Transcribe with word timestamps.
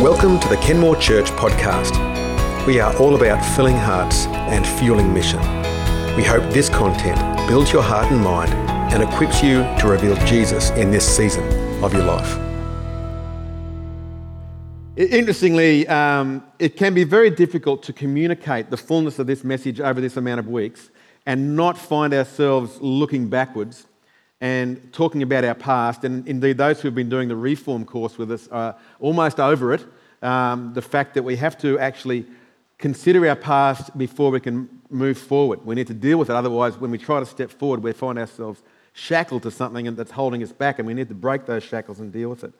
Welcome 0.00 0.40
to 0.40 0.48
the 0.48 0.56
Kenmore 0.56 0.96
Church 0.96 1.26
podcast. 1.32 1.94
We 2.66 2.80
are 2.80 2.96
all 2.96 3.16
about 3.16 3.44
filling 3.54 3.76
hearts 3.76 4.24
and 4.28 4.66
fueling 4.66 5.12
mission. 5.12 5.40
We 6.16 6.24
hope 6.24 6.42
this 6.54 6.70
content 6.70 7.20
builds 7.46 7.70
your 7.70 7.82
heart 7.82 8.10
and 8.10 8.18
mind 8.18 8.50
and 8.94 9.02
equips 9.02 9.42
you 9.42 9.56
to 9.78 9.88
reveal 9.88 10.16
Jesus 10.24 10.70
in 10.70 10.90
this 10.90 11.04
season 11.06 11.44
of 11.84 11.92
your 11.92 12.04
life. 12.04 12.38
Interestingly, 14.96 15.86
um, 15.88 16.44
it 16.58 16.78
can 16.78 16.94
be 16.94 17.04
very 17.04 17.28
difficult 17.28 17.82
to 17.82 17.92
communicate 17.92 18.70
the 18.70 18.78
fullness 18.78 19.18
of 19.18 19.26
this 19.26 19.44
message 19.44 19.82
over 19.82 20.00
this 20.00 20.16
amount 20.16 20.40
of 20.40 20.48
weeks 20.48 20.88
and 21.26 21.54
not 21.54 21.76
find 21.76 22.14
ourselves 22.14 22.80
looking 22.80 23.28
backwards 23.28 23.86
and 24.40 24.92
talking 24.92 25.22
about 25.22 25.44
our 25.44 25.54
past. 25.54 26.04
And 26.04 26.26
indeed, 26.26 26.56
those 26.56 26.80
who 26.80 26.88
have 26.88 26.94
been 26.94 27.08
doing 27.08 27.28
the 27.28 27.36
Reform 27.36 27.84
course 27.84 28.16
with 28.16 28.30
us 28.32 28.48
are 28.48 28.76
almost 28.98 29.38
over 29.38 29.74
it. 29.74 29.84
Um, 30.22 30.72
the 30.74 30.82
fact 30.82 31.14
that 31.14 31.22
we 31.22 31.36
have 31.36 31.58
to 31.58 31.78
actually 31.78 32.26
consider 32.78 33.26
our 33.28 33.36
past 33.36 33.96
before 33.96 34.30
we 34.30 34.40
can 34.40 34.68
move 34.88 35.18
forward. 35.18 35.64
We 35.64 35.74
need 35.74 35.86
to 35.88 35.94
deal 35.94 36.18
with 36.18 36.30
it. 36.30 36.36
Otherwise, 36.36 36.78
when 36.78 36.90
we 36.90 36.98
try 36.98 37.20
to 37.20 37.26
step 37.26 37.50
forward, 37.50 37.82
we 37.82 37.92
find 37.92 38.18
ourselves 38.18 38.62
shackled 38.92 39.42
to 39.44 39.50
something 39.50 39.94
that's 39.94 40.10
holding 40.10 40.42
us 40.42 40.52
back, 40.52 40.78
and 40.78 40.86
we 40.86 40.94
need 40.94 41.08
to 41.08 41.14
break 41.14 41.46
those 41.46 41.62
shackles 41.62 42.00
and 42.00 42.12
deal 42.12 42.30
with 42.30 42.44
it. 42.44 42.52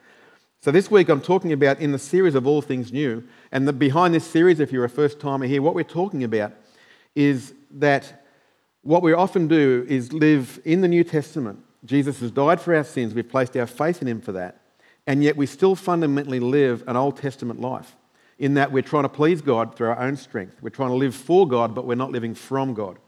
So, 0.61 0.71
this 0.71 0.91
week 0.91 1.09
I'm 1.09 1.23
talking 1.23 1.53
about 1.53 1.81
in 1.81 1.93
the 1.93 1.99
series 1.99 2.35
of 2.35 2.47
All 2.47 2.61
Things 2.61 2.93
New. 2.93 3.25
And 3.51 3.67
the, 3.67 3.73
behind 3.73 4.13
this 4.13 4.27
series, 4.27 4.61
if 4.61 4.73
you're 4.73 4.85
a 4.85 4.91
first 4.91 5.19
timer 5.19 5.47
here, 5.47 5.63
what 5.63 5.75
we're 5.75 5.85
talking 5.85 6.23
about 6.23 6.53
is 7.15 7.55
that 7.73 8.27
what 8.83 9.03
we 9.03 9.15
often 9.15 9.49
do 9.49 9.87
is 9.89 10.13
live 10.13 10.61
in 10.65 10.83
the 10.83 10.89
New 10.89 11.03
Testament 11.03 11.65
Jesus 11.85 12.21
has 12.21 12.31
died 12.31 12.61
for 12.61 12.75
our 12.75 12.85
sins. 12.85 13.15
We've 13.15 13.29
placed 13.29 13.57
our 13.57 13.67
faith 13.67 14.03
in 14.03 14.09
him 14.09 14.21
for 14.21 14.33
that. 14.33 14.61
And 15.07 15.25
yet 15.25 15.37
we 15.37 15.47
still 15.47 15.75
fundamentally 15.75 16.41
live 16.41 16.85
an 16.87 16.97
Old 16.97 17.17
Testament 17.17 17.61
life 17.61 17.97
in 18.39 18.55
that 18.55 18.73
we're 18.73 18.83
trying 18.83 19.03
to 19.05 19.09
please 19.09 19.43
God 19.43 19.75
through 19.75 19.89
our 19.89 19.99
own 19.99 20.17
strength. 20.17 20.57
We're 20.63 20.71
trying 20.71 20.91
to 20.91 20.95
live 20.95 21.15
for 21.15 21.47
God, 21.47 21.75
but 21.75 21.87
we're 21.87 21.95
not 21.95 22.11
living 22.13 22.35
from 22.35 22.75
God. 22.75 22.99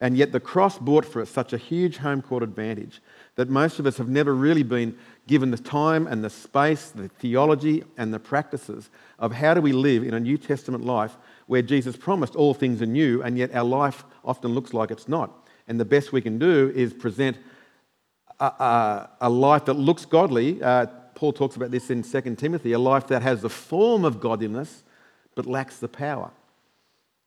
And 0.00 0.16
yet 0.16 0.30
the 0.30 0.40
cross 0.40 0.78
brought 0.78 1.04
for 1.04 1.20
us 1.20 1.30
such 1.30 1.52
a 1.52 1.58
huge 1.58 1.96
home 1.96 2.22
court 2.22 2.44
advantage 2.44 3.00
that 3.34 3.48
most 3.48 3.80
of 3.80 3.86
us 3.86 3.96
have 3.96 4.08
never 4.08 4.34
really 4.34 4.62
been 4.62 4.96
given 5.26 5.50
the 5.50 5.58
time 5.58 6.06
and 6.06 6.22
the 6.22 6.30
space, 6.30 6.90
the 6.90 7.08
theology 7.08 7.82
and 7.96 8.14
the 8.14 8.20
practices 8.20 8.90
of 9.18 9.32
how 9.32 9.54
do 9.54 9.60
we 9.60 9.72
live 9.72 10.04
in 10.04 10.14
a 10.14 10.20
New 10.20 10.38
Testament 10.38 10.84
life 10.84 11.16
where 11.46 11.62
Jesus 11.62 11.96
promised 11.96 12.36
all 12.36 12.54
things 12.54 12.80
are 12.80 12.86
new, 12.86 13.22
and 13.22 13.36
yet 13.36 13.54
our 13.54 13.64
life 13.64 14.04
often 14.24 14.54
looks 14.54 14.72
like 14.72 14.90
it's 14.90 15.08
not. 15.08 15.48
And 15.66 15.80
the 15.80 15.84
best 15.84 16.12
we 16.12 16.20
can 16.20 16.38
do 16.38 16.72
is 16.74 16.92
present 16.92 17.36
a, 18.40 19.08
a, 19.20 19.30
life 19.30 19.64
that 19.66 19.74
looks 19.74 20.04
godly. 20.04 20.62
Uh, 20.62 20.86
Paul 21.14 21.32
talks 21.32 21.56
about 21.56 21.70
this 21.70 21.90
in 21.90 22.02
2 22.02 22.36
Timothy 22.36 22.72
a 22.72 22.78
life 22.78 23.08
that 23.08 23.22
has 23.22 23.42
the 23.42 23.50
form 23.50 24.04
of 24.04 24.20
godliness 24.20 24.84
but 25.34 25.46
lacks 25.46 25.78
the 25.78 25.88
power. 25.88 26.30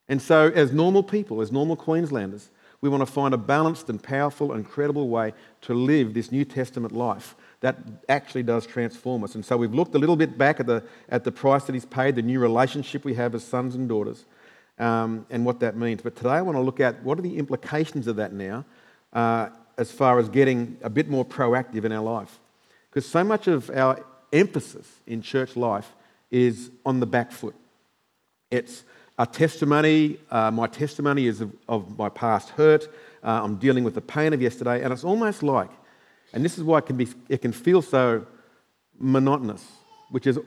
And 0.08 0.20
so, 0.20 0.50
as 0.54 0.72
normal 0.72 1.02
people, 1.02 1.40
as 1.40 1.52
normal 1.52 1.76
Queenslanders, 1.76 2.50
we 2.80 2.88
want 2.88 3.00
to 3.00 3.06
find 3.06 3.32
a 3.32 3.38
balanced 3.38 3.88
and 3.88 4.02
powerful 4.02 4.52
and 4.52 4.66
credible 4.66 5.08
way 5.08 5.32
to 5.62 5.74
live 5.74 6.12
this 6.12 6.32
New 6.32 6.44
Testament 6.44 6.92
life 6.92 7.36
that 7.60 7.78
actually 8.08 8.42
does 8.42 8.66
transform 8.66 9.22
us. 9.22 9.34
And 9.34 9.44
so, 9.44 9.56
we've 9.56 9.72
looked 9.72 9.94
a 9.94 9.98
little 9.98 10.16
bit 10.16 10.36
back 10.36 10.60
at 10.60 10.66
the, 10.66 10.82
at 11.08 11.24
the 11.24 11.32
price 11.32 11.64
that 11.64 11.74
He's 11.74 11.86
paid, 11.86 12.16
the 12.16 12.22
new 12.22 12.40
relationship 12.40 13.04
we 13.04 13.14
have 13.14 13.34
as 13.34 13.44
sons 13.44 13.74
and 13.74 13.88
daughters, 13.88 14.24
um, 14.78 15.24
and 15.30 15.46
what 15.46 15.60
that 15.60 15.76
means. 15.76 16.02
But 16.02 16.16
today, 16.16 16.30
I 16.30 16.42
want 16.42 16.56
to 16.56 16.62
look 16.62 16.80
at 16.80 17.02
what 17.02 17.18
are 17.18 17.22
the 17.22 17.38
implications 17.38 18.06
of 18.06 18.16
that 18.16 18.32
now 18.32 18.64
uh, 19.12 19.50
as 19.78 19.90
far 19.90 20.18
as 20.18 20.28
getting 20.28 20.76
a 20.82 20.90
bit 20.90 21.08
more 21.08 21.24
proactive 21.24 21.84
in 21.84 21.92
our 21.92 22.02
life. 22.02 22.38
Because 22.90 23.06
so 23.06 23.24
much 23.24 23.48
of 23.48 23.70
our 23.70 24.04
emphasis 24.32 24.86
in 25.06 25.22
church 25.22 25.56
life 25.56 25.92
is 26.30 26.70
on 26.84 27.00
the 27.00 27.06
back 27.06 27.32
foot. 27.32 27.54
It's 28.50 28.84
a 29.18 29.26
testimony, 29.26 30.18
uh, 30.30 30.50
my 30.50 30.66
testimony 30.66 31.26
is 31.26 31.40
of, 31.40 31.52
of 31.68 31.98
my 31.98 32.08
past 32.08 32.50
hurt. 32.50 32.88
Uh, 33.22 33.42
I'm 33.44 33.56
dealing 33.56 33.84
with 33.84 33.94
the 33.94 34.00
pain 34.00 34.32
of 34.32 34.42
yesterday, 34.42 34.82
and 34.82 34.92
it's 34.92 35.04
almost 35.04 35.42
like, 35.42 35.70
and 36.32 36.44
this 36.44 36.58
is 36.58 36.64
why 36.64 36.78
it 36.78 36.86
can, 36.86 36.96
be, 36.96 37.08
it 37.28 37.42
can 37.42 37.52
feel 37.52 37.82
so 37.82 38.26
monotonous, 38.98 39.64
which 40.10 40.26
is 40.26 40.38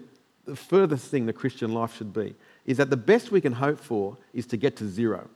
the 0.46 0.56
furthest 0.56 1.10
thing 1.10 1.26
the 1.26 1.34
Christian 1.34 1.74
life 1.74 1.96
should 1.96 2.14
be, 2.14 2.36
is 2.66 2.78
that 2.78 2.90
the 2.90 2.98
best 2.98 3.32
we 3.32 3.42
can 3.42 3.54
hope 3.54 3.80
for 3.80 4.18
is 4.34 4.46
to 4.48 4.58
get 4.58 4.76
to 4.78 4.88
zero, 4.88 5.28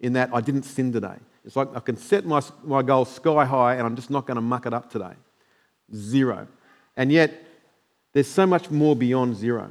in 0.00 0.12
that 0.12 0.30
I 0.32 0.40
didn't 0.40 0.64
sin 0.64 0.92
today. 0.92 1.16
It's 1.46 1.56
like 1.56 1.68
I 1.74 1.80
can 1.80 1.96
set 1.96 2.26
my, 2.26 2.42
my 2.64 2.82
goals 2.82 3.14
sky 3.14 3.44
high 3.44 3.76
and 3.76 3.86
I'm 3.86 3.96
just 3.96 4.10
not 4.10 4.26
going 4.26 4.34
to 4.34 4.42
muck 4.42 4.66
it 4.66 4.74
up 4.74 4.90
today. 4.90 5.14
Zero. 5.94 6.48
And 6.96 7.12
yet, 7.12 7.44
there's 8.12 8.26
so 8.26 8.46
much 8.46 8.70
more 8.70 8.96
beyond 8.96 9.36
zero. 9.36 9.70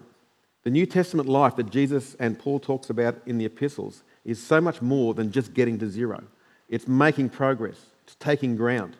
The 0.63 0.69
New 0.71 0.85
Testament 0.85 1.27
life 1.27 1.55
that 1.57 1.69
Jesus 1.69 2.15
and 2.19 2.39
Paul 2.39 2.59
talks 2.59 2.89
about 2.89 3.17
in 3.25 3.37
the 3.37 3.45
epistles 3.45 4.03
is 4.23 4.41
so 4.41 4.61
much 4.61 4.81
more 4.81 5.13
than 5.13 5.31
just 5.31 5.53
getting 5.53 5.77
to 5.79 5.89
zero. 5.89 6.23
It's 6.69 6.87
making 6.87 7.29
progress, 7.29 7.77
it's 8.03 8.15
taking 8.15 8.55
ground. 8.55 8.95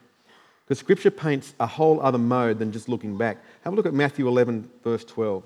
Because 0.63 0.79
Scripture 0.79 1.11
paints 1.11 1.53
a 1.59 1.67
whole 1.67 2.01
other 2.01 2.17
mode 2.17 2.59
than 2.59 2.71
just 2.71 2.89
looking 2.89 3.17
back. 3.17 3.37
Have 3.63 3.73
a 3.73 3.75
look 3.75 3.85
at 3.85 3.93
Matthew 3.93 4.27
11, 4.27 4.69
verse 4.83 5.05
12. 5.05 5.43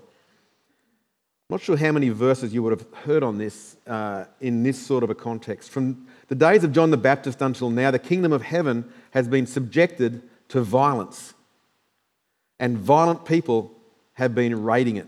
Not 1.49 1.61
sure 1.61 1.77
how 1.77 1.91
many 1.91 2.09
verses 2.09 2.53
you 2.53 2.61
would 2.61 2.77
have 2.77 2.85
heard 3.05 3.23
on 3.23 3.39
this 3.39 3.75
uh, 3.87 4.25
in 4.39 4.61
this 4.61 4.79
sort 4.79 5.03
of 5.03 5.09
a 5.09 5.15
context. 5.15 5.71
From 5.71 6.07
the 6.27 6.35
days 6.35 6.63
of 6.63 6.71
John 6.71 6.91
the 6.91 6.97
Baptist 6.97 7.41
until 7.41 7.71
now, 7.71 7.89
the 7.89 7.97
kingdom 7.97 8.31
of 8.31 8.43
heaven 8.43 8.85
has 9.11 9.27
been 9.27 9.47
subjected 9.47 10.21
to 10.49 10.61
violence, 10.61 11.33
and 12.59 12.77
violent 12.77 13.25
people 13.25 13.71
have 14.13 14.35
been 14.35 14.63
raiding 14.63 14.97
it. 14.97 15.07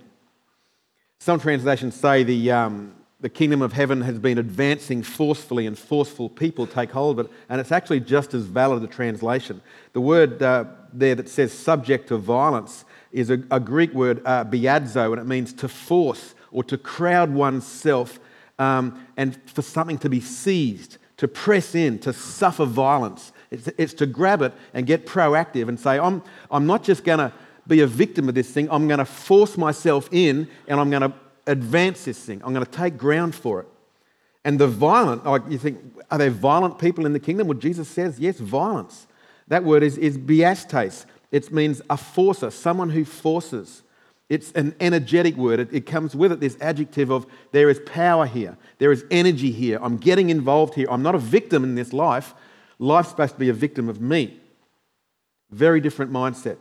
Some 1.19 1.39
translations 1.39 1.93
say 1.93 2.23
the, 2.23 2.49
um, 2.49 2.95
the 3.19 3.29
kingdom 3.29 3.61
of 3.61 3.73
heaven 3.73 4.01
has 4.01 4.17
been 4.17 4.39
advancing 4.39 5.03
forcefully, 5.03 5.67
and 5.67 5.77
forceful 5.77 6.27
people 6.27 6.65
take 6.65 6.89
hold 6.89 7.19
of 7.19 7.27
it, 7.27 7.31
and 7.49 7.61
it's 7.61 7.71
actually 7.71 7.99
just 7.99 8.33
as 8.33 8.45
valid 8.45 8.81
a 8.81 8.87
translation. 8.87 9.61
The 9.93 10.01
word 10.01 10.41
uh, 10.41 10.65
there 10.91 11.13
that 11.13 11.29
says 11.29 11.53
subject 11.53 12.07
to 12.07 12.17
violence 12.17 12.83
is 13.11 13.29
a, 13.29 13.43
a 13.51 13.59
Greek 13.59 13.93
word, 13.93 14.21
uh, 14.25 14.45
biadzo, 14.45 15.11
and 15.11 15.19
it 15.19 15.25
means 15.25 15.53
to 15.53 15.67
force 15.67 16.35
or 16.51 16.63
to 16.65 16.77
crowd 16.77 17.31
oneself 17.33 18.19
um, 18.59 19.07
and 19.17 19.39
for 19.49 19.61
something 19.61 19.97
to 19.99 20.09
be 20.09 20.19
seized, 20.19 20.97
to 21.17 21.27
press 21.27 21.75
in, 21.75 21.99
to 21.99 22.13
suffer 22.13 22.65
violence. 22.65 23.31
It's, 23.49 23.67
it's 23.77 23.93
to 23.95 24.05
grab 24.05 24.41
it 24.41 24.53
and 24.73 24.85
get 24.85 25.05
proactive 25.05 25.67
and 25.67 25.79
say, 25.79 25.99
I'm, 25.99 26.23
I'm 26.49 26.67
not 26.67 26.83
just 26.83 27.03
going 27.03 27.19
to 27.19 27.33
be 27.67 27.81
a 27.81 27.87
victim 27.87 28.27
of 28.27 28.35
this 28.35 28.49
thing, 28.51 28.67
I'm 28.71 28.87
going 28.87 28.99
to 28.99 29.05
force 29.05 29.57
myself 29.57 30.09
in 30.11 30.47
and 30.67 30.79
I'm 30.79 30.89
going 30.89 31.03
to 31.03 31.13
advance 31.47 32.05
this 32.05 32.23
thing. 32.23 32.41
I'm 32.43 32.53
going 32.53 32.65
to 32.65 32.71
take 32.71 32.97
ground 32.97 33.35
for 33.35 33.61
it. 33.61 33.67
And 34.43 34.59
the 34.59 34.67
violent, 34.67 35.25
like 35.25 35.43
you 35.49 35.57
think, 35.57 35.79
are 36.09 36.17
there 36.17 36.31
violent 36.31 36.79
people 36.79 37.05
in 37.05 37.13
the 37.13 37.19
kingdom? 37.19 37.47
Well, 37.47 37.57
Jesus 37.57 37.87
says, 37.87 38.19
yes, 38.19 38.39
violence. 38.39 39.07
That 39.47 39.63
word 39.63 39.83
is, 39.83 39.97
is 39.97 40.17
biastes. 40.17 41.05
It 41.31 41.51
means 41.51 41.81
a 41.89 41.97
forcer, 41.97 42.51
someone 42.51 42.89
who 42.89 43.05
forces. 43.05 43.83
It's 44.29 44.51
an 44.51 44.75
energetic 44.79 45.35
word. 45.35 45.59
It, 45.59 45.73
it, 45.73 45.85
comes 45.85 46.15
with 46.15 46.31
it 46.31 46.39
this 46.39 46.57
adjective 46.61 47.09
of 47.09 47.25
there 47.51 47.69
is 47.69 47.79
power 47.85 48.25
here, 48.25 48.57
there 48.77 48.91
is 48.91 49.05
energy 49.11 49.51
here. 49.51 49.79
I'm 49.81 49.97
getting 49.97 50.29
involved 50.29 50.75
here. 50.75 50.87
I'm 50.89 51.03
not 51.03 51.15
a 51.15 51.19
victim 51.19 51.63
in 51.63 51.75
this 51.75 51.93
life. 51.93 52.33
Life's 52.79 53.09
supposed 53.09 53.33
to 53.33 53.39
be 53.39 53.49
a 53.49 53.53
victim 53.53 53.89
of 53.89 54.01
me. 54.01 54.39
Very 55.51 55.81
different 55.81 56.11
mindset. 56.11 56.57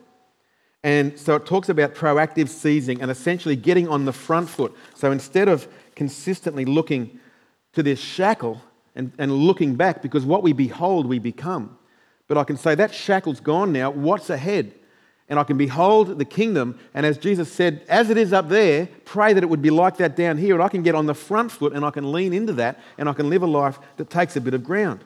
And 0.82 1.18
so 1.18 1.34
it 1.34 1.46
talks 1.46 1.68
about 1.68 1.94
proactive 1.94 2.48
seizing 2.48 3.02
and 3.02 3.10
essentially 3.10 3.56
getting 3.56 3.88
on 3.88 4.04
the 4.04 4.12
front 4.12 4.48
foot. 4.48 4.74
So 4.94 5.12
instead 5.12 5.48
of 5.48 5.68
consistently 5.94 6.64
looking 6.64 7.20
to 7.74 7.82
this 7.82 8.00
shackle 8.00 8.62
and, 8.94 9.12
and 9.18 9.32
looking 9.32 9.74
back, 9.74 10.02
because 10.02 10.24
what 10.24 10.42
we 10.42 10.52
behold, 10.52 11.06
we 11.06 11.18
become. 11.18 11.78
But 12.30 12.38
I 12.38 12.44
can 12.44 12.56
say 12.56 12.76
that 12.76 12.94
shackle's 12.94 13.40
gone 13.40 13.72
now. 13.72 13.90
What's 13.90 14.30
ahead? 14.30 14.72
And 15.28 15.36
I 15.36 15.42
can 15.42 15.58
behold 15.58 16.16
the 16.16 16.24
kingdom. 16.24 16.78
And 16.94 17.04
as 17.04 17.18
Jesus 17.18 17.52
said, 17.52 17.84
as 17.88 18.08
it 18.08 18.16
is 18.16 18.32
up 18.32 18.48
there, 18.48 18.88
pray 19.04 19.32
that 19.32 19.42
it 19.42 19.48
would 19.48 19.62
be 19.62 19.70
like 19.70 19.96
that 19.96 20.14
down 20.14 20.38
here. 20.38 20.54
And 20.54 20.62
I 20.62 20.68
can 20.68 20.84
get 20.84 20.94
on 20.94 21.06
the 21.06 21.14
front 21.14 21.50
foot 21.50 21.72
and 21.72 21.84
I 21.84 21.90
can 21.90 22.12
lean 22.12 22.32
into 22.32 22.52
that 22.52 22.78
and 22.98 23.08
I 23.08 23.14
can 23.14 23.28
live 23.30 23.42
a 23.42 23.48
life 23.48 23.80
that 23.96 24.10
takes 24.10 24.36
a 24.36 24.40
bit 24.40 24.54
of 24.54 24.62
ground. 24.62 25.02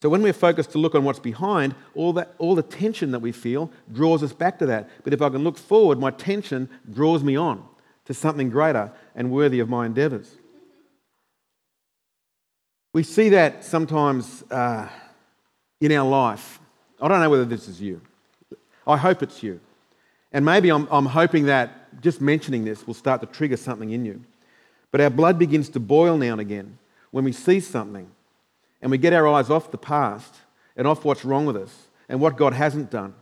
So 0.00 0.08
when 0.08 0.22
we're 0.22 0.32
focused 0.32 0.70
to 0.70 0.78
look 0.78 0.94
on 0.94 1.04
what's 1.04 1.18
behind, 1.18 1.74
all, 1.94 2.14
that, 2.14 2.34
all 2.38 2.54
the 2.54 2.62
tension 2.62 3.10
that 3.10 3.18
we 3.18 3.30
feel 3.30 3.70
draws 3.92 4.22
us 4.22 4.32
back 4.32 4.58
to 4.60 4.66
that. 4.66 4.88
But 5.04 5.12
if 5.12 5.20
I 5.20 5.28
can 5.28 5.44
look 5.44 5.58
forward, 5.58 5.98
my 5.98 6.12
tension 6.12 6.70
draws 6.90 7.22
me 7.22 7.36
on 7.36 7.62
to 8.06 8.14
something 8.14 8.48
greater 8.48 8.90
and 9.14 9.30
worthy 9.30 9.60
of 9.60 9.68
my 9.68 9.84
endeavors. 9.84 10.34
We 12.94 13.02
see 13.02 13.28
that 13.28 13.66
sometimes. 13.66 14.42
Uh, 14.50 14.88
in 15.80 15.92
our 15.92 16.08
life. 16.08 16.60
I 17.00 17.08
don't 17.08 17.20
know 17.20 17.30
whether 17.30 17.44
this 17.44 17.68
is 17.68 17.80
you. 17.80 18.00
I 18.86 18.96
hope 18.96 19.22
it's 19.22 19.42
you. 19.42 19.60
And 20.32 20.44
maybe 20.44 20.70
I'm, 20.70 20.86
I'm 20.90 21.06
hoping 21.06 21.46
that 21.46 22.00
just 22.00 22.20
mentioning 22.20 22.64
this 22.64 22.86
will 22.86 22.94
start 22.94 23.20
to 23.20 23.26
trigger 23.26 23.56
something 23.56 23.90
in 23.90 24.04
you. 24.04 24.22
But 24.90 25.00
our 25.00 25.10
blood 25.10 25.38
begins 25.38 25.68
to 25.70 25.80
boil 25.80 26.16
now 26.16 26.32
and 26.32 26.40
again 26.40 26.78
when 27.10 27.24
we 27.24 27.32
see 27.32 27.60
something 27.60 28.10
and 28.82 28.90
we 28.90 28.98
get 28.98 29.12
our 29.12 29.26
eyes 29.26 29.50
off 29.50 29.70
the 29.70 29.78
past 29.78 30.34
and 30.76 30.86
off 30.86 31.04
what's 31.04 31.24
wrong 31.24 31.46
with 31.46 31.56
us 31.56 31.86
and 32.08 32.20
what 32.20 32.36
God 32.36 32.52
hasn't 32.52 32.90
done. 32.90 33.14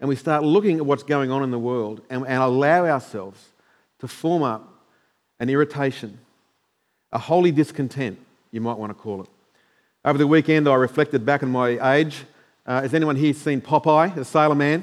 And 0.00 0.08
we 0.08 0.16
start 0.16 0.42
looking 0.42 0.78
at 0.78 0.86
what's 0.86 1.02
going 1.02 1.30
on 1.30 1.42
in 1.42 1.50
the 1.50 1.58
world 1.58 2.00
and, 2.08 2.26
and 2.26 2.42
allow 2.42 2.86
ourselves 2.86 3.50
to 3.98 4.08
form 4.08 4.42
up 4.42 4.66
an 5.38 5.48
irritation, 5.48 6.18
a 7.12 7.18
holy 7.18 7.52
discontent, 7.52 8.18
you 8.50 8.60
might 8.60 8.78
want 8.78 8.90
to 8.90 8.94
call 8.94 9.22
it. 9.22 9.28
Over 10.02 10.16
the 10.16 10.26
weekend, 10.26 10.66
I 10.66 10.76
reflected 10.76 11.26
back 11.26 11.42
on 11.42 11.50
my 11.50 11.96
age. 11.96 12.24
Uh, 12.64 12.80
has 12.80 12.94
anyone 12.94 13.16
here 13.16 13.34
seen 13.34 13.60
Popeye, 13.60 14.14
the 14.14 14.24
Sailor 14.24 14.54
Man? 14.54 14.82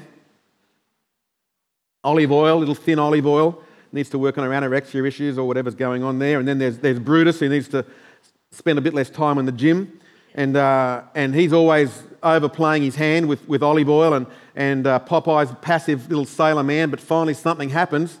Olive 2.04 2.30
Oyl, 2.30 2.56
little 2.56 2.76
thin 2.76 3.00
Olive 3.00 3.26
Oyl, 3.26 3.60
needs 3.90 4.10
to 4.10 4.18
work 4.18 4.38
on 4.38 4.44
her 4.44 4.50
anorexia 4.50 5.04
issues 5.04 5.36
or 5.36 5.48
whatever's 5.48 5.74
going 5.74 6.04
on 6.04 6.20
there. 6.20 6.38
And 6.38 6.46
then 6.46 6.58
there's, 6.58 6.78
there's 6.78 7.00
Brutus, 7.00 7.40
who 7.40 7.48
needs 7.48 7.66
to 7.70 7.84
spend 8.52 8.78
a 8.78 8.80
bit 8.80 8.94
less 8.94 9.10
time 9.10 9.38
in 9.38 9.44
the 9.44 9.50
gym. 9.50 9.98
And, 10.36 10.56
uh, 10.56 11.02
and 11.16 11.34
he's 11.34 11.52
always 11.52 12.04
overplaying 12.22 12.84
his 12.84 12.94
hand 12.94 13.28
with, 13.28 13.48
with 13.48 13.60
Olive 13.60 13.88
Oyl. 13.88 14.14
And, 14.14 14.26
and 14.54 14.86
uh, 14.86 15.00
Popeye's 15.00 15.52
passive 15.62 16.08
little 16.08 16.26
sailor 16.26 16.62
man, 16.62 16.90
but 16.90 17.00
finally 17.00 17.34
something 17.34 17.70
happens 17.70 18.18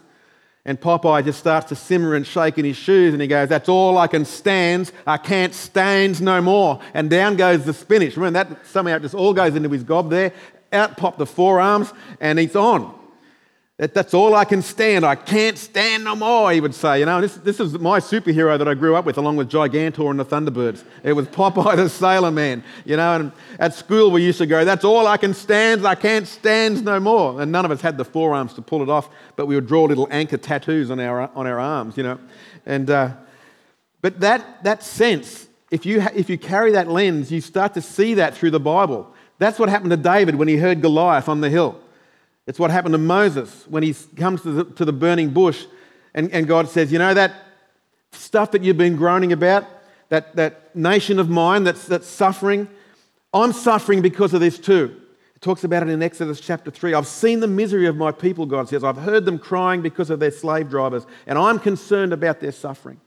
and 0.68 0.78
Popeye 0.78 1.24
just 1.24 1.38
starts 1.38 1.70
to 1.70 1.74
simmer 1.74 2.14
and 2.14 2.26
shake 2.26 2.58
in 2.58 2.66
his 2.66 2.76
shoes, 2.76 3.14
and 3.14 3.22
he 3.22 3.26
goes, 3.26 3.48
That's 3.48 3.70
all 3.70 3.96
I 3.96 4.06
can 4.06 4.26
stand. 4.26 4.92
I 5.06 5.16
can't 5.16 5.54
stand 5.54 6.20
no 6.20 6.42
more. 6.42 6.78
And 6.92 7.08
down 7.08 7.36
goes 7.36 7.64
the 7.64 7.72
spinach. 7.72 8.18
Remember 8.18 8.44
that 8.44 8.66
somehow 8.66 8.96
it 8.96 9.00
just 9.00 9.14
all 9.14 9.32
goes 9.32 9.56
into 9.56 9.70
his 9.70 9.82
gob 9.82 10.10
there. 10.10 10.34
Out 10.70 10.98
pop 10.98 11.16
the 11.16 11.24
forearms, 11.24 11.90
and 12.20 12.38
he's 12.38 12.54
on. 12.54 12.97
That, 13.78 13.94
that's 13.94 14.12
all 14.12 14.34
I 14.34 14.44
can 14.44 14.60
stand. 14.60 15.06
I 15.06 15.14
can't 15.14 15.56
stand 15.56 16.02
no 16.02 16.16
more, 16.16 16.50
he 16.50 16.60
would 16.60 16.74
say. 16.74 16.98
You 16.98 17.06
know, 17.06 17.20
this, 17.20 17.36
this 17.36 17.60
is 17.60 17.78
my 17.78 18.00
superhero 18.00 18.58
that 18.58 18.66
I 18.66 18.74
grew 18.74 18.96
up 18.96 19.04
with, 19.04 19.18
along 19.18 19.36
with 19.36 19.48
Gigantor 19.48 20.10
and 20.10 20.18
the 20.18 20.24
Thunderbirds. 20.24 20.82
It 21.04 21.12
was 21.12 21.28
Popeye 21.28 21.76
the 21.76 21.88
Sailor 21.88 22.32
Man. 22.32 22.64
You 22.84 22.96
know, 22.96 23.14
and 23.14 23.32
at 23.60 23.74
school 23.74 24.10
we 24.10 24.24
used 24.24 24.38
to 24.38 24.46
go, 24.46 24.64
That's 24.64 24.84
all 24.84 25.06
I 25.06 25.16
can 25.16 25.32
stand. 25.32 25.86
I 25.86 25.94
can't 25.94 26.26
stand 26.26 26.84
no 26.84 26.98
more. 26.98 27.40
And 27.40 27.52
none 27.52 27.64
of 27.64 27.70
us 27.70 27.80
had 27.80 27.96
the 27.96 28.04
forearms 28.04 28.52
to 28.54 28.62
pull 28.62 28.82
it 28.82 28.88
off, 28.88 29.08
but 29.36 29.46
we 29.46 29.54
would 29.54 29.68
draw 29.68 29.84
little 29.84 30.08
anchor 30.10 30.38
tattoos 30.38 30.90
on 30.90 30.98
our, 30.98 31.30
on 31.36 31.46
our 31.46 31.60
arms, 31.60 31.96
you 31.96 32.02
know. 32.02 32.18
And, 32.66 32.90
uh, 32.90 33.14
but 34.02 34.18
that, 34.18 34.64
that 34.64 34.82
sense, 34.82 35.46
if 35.70 35.86
you, 35.86 36.00
ha- 36.00 36.10
if 36.16 36.28
you 36.28 36.36
carry 36.36 36.72
that 36.72 36.88
lens, 36.88 37.30
you 37.30 37.40
start 37.40 37.74
to 37.74 37.80
see 37.80 38.14
that 38.14 38.34
through 38.34 38.50
the 38.50 38.60
Bible. 38.60 39.14
That's 39.38 39.56
what 39.60 39.68
happened 39.68 39.90
to 39.90 39.96
David 39.96 40.34
when 40.34 40.48
he 40.48 40.56
heard 40.56 40.82
Goliath 40.82 41.28
on 41.28 41.42
the 41.42 41.48
hill. 41.48 41.80
It's 42.48 42.58
what 42.58 42.70
happened 42.70 42.94
to 42.94 42.98
Moses 42.98 43.66
when 43.68 43.82
he 43.82 43.94
comes 44.16 44.40
to 44.42 44.50
the, 44.50 44.64
to 44.76 44.86
the 44.86 44.92
burning 44.92 45.28
bush 45.30 45.66
and, 46.14 46.32
and 46.32 46.48
God 46.48 46.68
says, 46.68 46.90
You 46.90 46.98
know, 46.98 47.12
that 47.12 47.34
stuff 48.12 48.52
that 48.52 48.64
you've 48.64 48.78
been 48.78 48.96
groaning 48.96 49.32
about, 49.32 49.66
that, 50.08 50.34
that 50.36 50.74
nation 50.74 51.18
of 51.18 51.28
mine 51.28 51.64
that's, 51.64 51.86
that's 51.86 52.06
suffering, 52.06 52.66
I'm 53.34 53.52
suffering 53.52 54.00
because 54.00 54.32
of 54.32 54.40
this 54.40 54.58
too. 54.58 54.98
It 55.36 55.42
talks 55.42 55.62
about 55.62 55.82
it 55.82 55.90
in 55.90 56.02
Exodus 56.02 56.40
chapter 56.40 56.70
3. 56.70 56.94
I've 56.94 57.06
seen 57.06 57.40
the 57.40 57.46
misery 57.46 57.86
of 57.86 57.96
my 57.96 58.10
people, 58.12 58.46
God 58.46 58.66
says. 58.66 58.82
I've 58.82 58.96
heard 58.96 59.26
them 59.26 59.38
crying 59.38 59.82
because 59.82 60.08
of 60.08 60.18
their 60.18 60.30
slave 60.30 60.70
drivers, 60.70 61.06
and 61.26 61.38
I'm 61.38 61.58
concerned 61.58 62.14
about 62.14 62.40
their 62.40 62.52
suffering. 62.52 62.98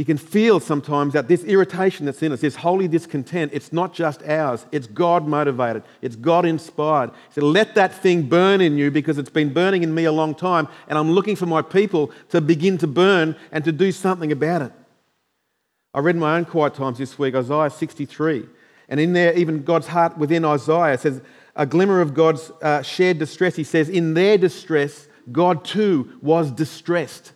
You 0.00 0.06
can 0.06 0.16
feel 0.16 0.60
sometimes 0.60 1.12
that 1.12 1.28
this 1.28 1.44
irritation 1.44 2.06
that's 2.06 2.22
in 2.22 2.32
us, 2.32 2.40
this 2.40 2.56
holy 2.56 2.88
discontent, 2.88 3.52
it's 3.52 3.70
not 3.70 3.92
just 3.92 4.22
ours. 4.22 4.64
It's 4.72 4.86
God 4.86 5.28
motivated. 5.28 5.82
It's 6.00 6.16
God 6.16 6.46
inspired. 6.46 7.10
So 7.32 7.42
let 7.42 7.74
that 7.74 7.92
thing 7.92 8.22
burn 8.22 8.62
in 8.62 8.78
you 8.78 8.90
because 8.90 9.18
it's 9.18 9.28
been 9.28 9.52
burning 9.52 9.82
in 9.82 9.94
me 9.94 10.04
a 10.04 10.12
long 10.12 10.34
time, 10.34 10.68
and 10.88 10.96
I'm 10.96 11.10
looking 11.10 11.36
for 11.36 11.44
my 11.44 11.60
people 11.60 12.12
to 12.30 12.40
begin 12.40 12.78
to 12.78 12.86
burn 12.86 13.36
and 13.52 13.62
to 13.66 13.72
do 13.72 13.92
something 13.92 14.32
about 14.32 14.62
it. 14.62 14.72
I 15.92 15.98
read 15.98 16.16
my 16.16 16.38
own 16.38 16.46
quiet 16.46 16.72
times 16.72 16.96
this 16.96 17.18
week 17.18 17.34
Isaiah 17.34 17.68
63, 17.68 18.46
and 18.88 19.00
in 19.00 19.12
there, 19.12 19.34
even 19.34 19.64
God's 19.64 19.88
heart 19.88 20.16
within 20.16 20.46
Isaiah 20.46 20.96
says, 20.96 21.20
a 21.54 21.66
glimmer 21.66 22.00
of 22.00 22.14
God's 22.14 22.50
uh, 22.62 22.80
shared 22.80 23.18
distress. 23.18 23.54
He 23.54 23.64
says, 23.64 23.90
In 23.90 24.14
their 24.14 24.38
distress, 24.38 25.08
God 25.30 25.62
too 25.62 26.18
was 26.22 26.50
distressed. 26.50 27.32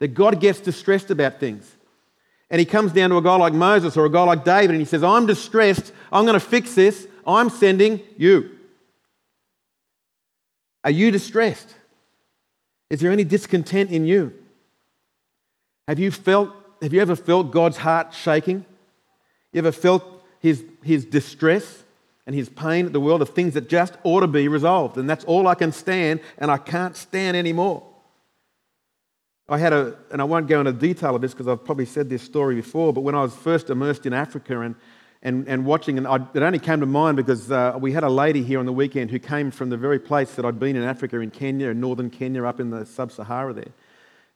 That 0.00 0.08
God 0.08 0.40
gets 0.40 0.60
distressed 0.60 1.10
about 1.10 1.40
things. 1.40 1.70
And 2.50 2.58
he 2.58 2.64
comes 2.64 2.92
down 2.92 3.10
to 3.10 3.16
a 3.16 3.22
guy 3.22 3.36
like 3.36 3.52
Moses 3.52 3.96
or 3.96 4.06
a 4.06 4.10
guy 4.10 4.22
like 4.22 4.44
David 4.44 4.70
and 4.70 4.78
he 4.80 4.84
says, 4.84 5.02
I'm 5.02 5.26
distressed. 5.26 5.92
I'm 6.10 6.24
going 6.24 6.38
to 6.38 6.40
fix 6.40 6.74
this. 6.74 7.06
I'm 7.26 7.50
sending 7.50 8.00
you. 8.16 8.50
Are 10.84 10.90
you 10.90 11.10
distressed? 11.10 11.74
Is 12.88 13.00
there 13.00 13.12
any 13.12 13.24
discontent 13.24 13.90
in 13.90 14.06
you? 14.06 14.32
Have 15.86 15.98
you 15.98 16.10
felt, 16.10 16.50
have 16.80 16.94
you 16.94 17.00
ever 17.00 17.16
felt 17.16 17.50
God's 17.50 17.76
heart 17.76 18.14
shaking? 18.14 18.64
You 19.52 19.58
ever 19.58 19.72
felt 19.72 20.04
his, 20.40 20.64
his 20.82 21.04
distress 21.04 21.82
and 22.26 22.34
his 22.34 22.48
pain 22.48 22.86
at 22.86 22.92
the 22.92 23.00
world 23.00 23.20
of 23.20 23.30
things 23.30 23.54
that 23.54 23.68
just 23.68 23.94
ought 24.04 24.20
to 24.20 24.26
be 24.26 24.48
resolved? 24.48 24.96
And 24.96 25.08
that's 25.08 25.24
all 25.24 25.48
I 25.48 25.54
can 25.54 25.72
stand, 25.72 26.20
and 26.38 26.50
I 26.50 26.56
can't 26.56 26.96
stand 26.96 27.36
anymore. 27.36 27.82
I 29.50 29.56
had 29.56 29.72
a, 29.72 29.96
and 30.10 30.20
I 30.20 30.24
won't 30.24 30.46
go 30.46 30.60
into 30.60 30.72
detail 30.72 31.16
of 31.16 31.22
this 31.22 31.32
because 31.32 31.48
I've 31.48 31.64
probably 31.64 31.86
said 31.86 32.10
this 32.10 32.22
story 32.22 32.54
before, 32.54 32.92
but 32.92 33.00
when 33.00 33.14
I 33.14 33.22
was 33.22 33.34
first 33.34 33.70
immersed 33.70 34.04
in 34.04 34.12
Africa 34.12 34.60
and, 34.60 34.74
and, 35.22 35.48
and 35.48 35.64
watching, 35.64 35.96
and 35.96 36.06
I, 36.06 36.16
it 36.34 36.42
only 36.42 36.58
came 36.58 36.80
to 36.80 36.86
mind 36.86 37.16
because 37.16 37.50
uh, 37.50 37.78
we 37.80 37.92
had 37.92 38.04
a 38.04 38.10
lady 38.10 38.42
here 38.42 38.58
on 38.58 38.66
the 38.66 38.74
weekend 38.74 39.10
who 39.10 39.18
came 39.18 39.50
from 39.50 39.70
the 39.70 39.78
very 39.78 39.98
place 39.98 40.34
that 40.34 40.44
I'd 40.44 40.60
been 40.60 40.76
in 40.76 40.82
Africa, 40.82 41.18
in 41.20 41.30
Kenya, 41.30 41.70
in 41.70 41.80
northern 41.80 42.10
Kenya, 42.10 42.44
up 42.44 42.60
in 42.60 42.68
the 42.68 42.84
sub 42.84 43.10
Sahara 43.10 43.54
there. 43.54 43.72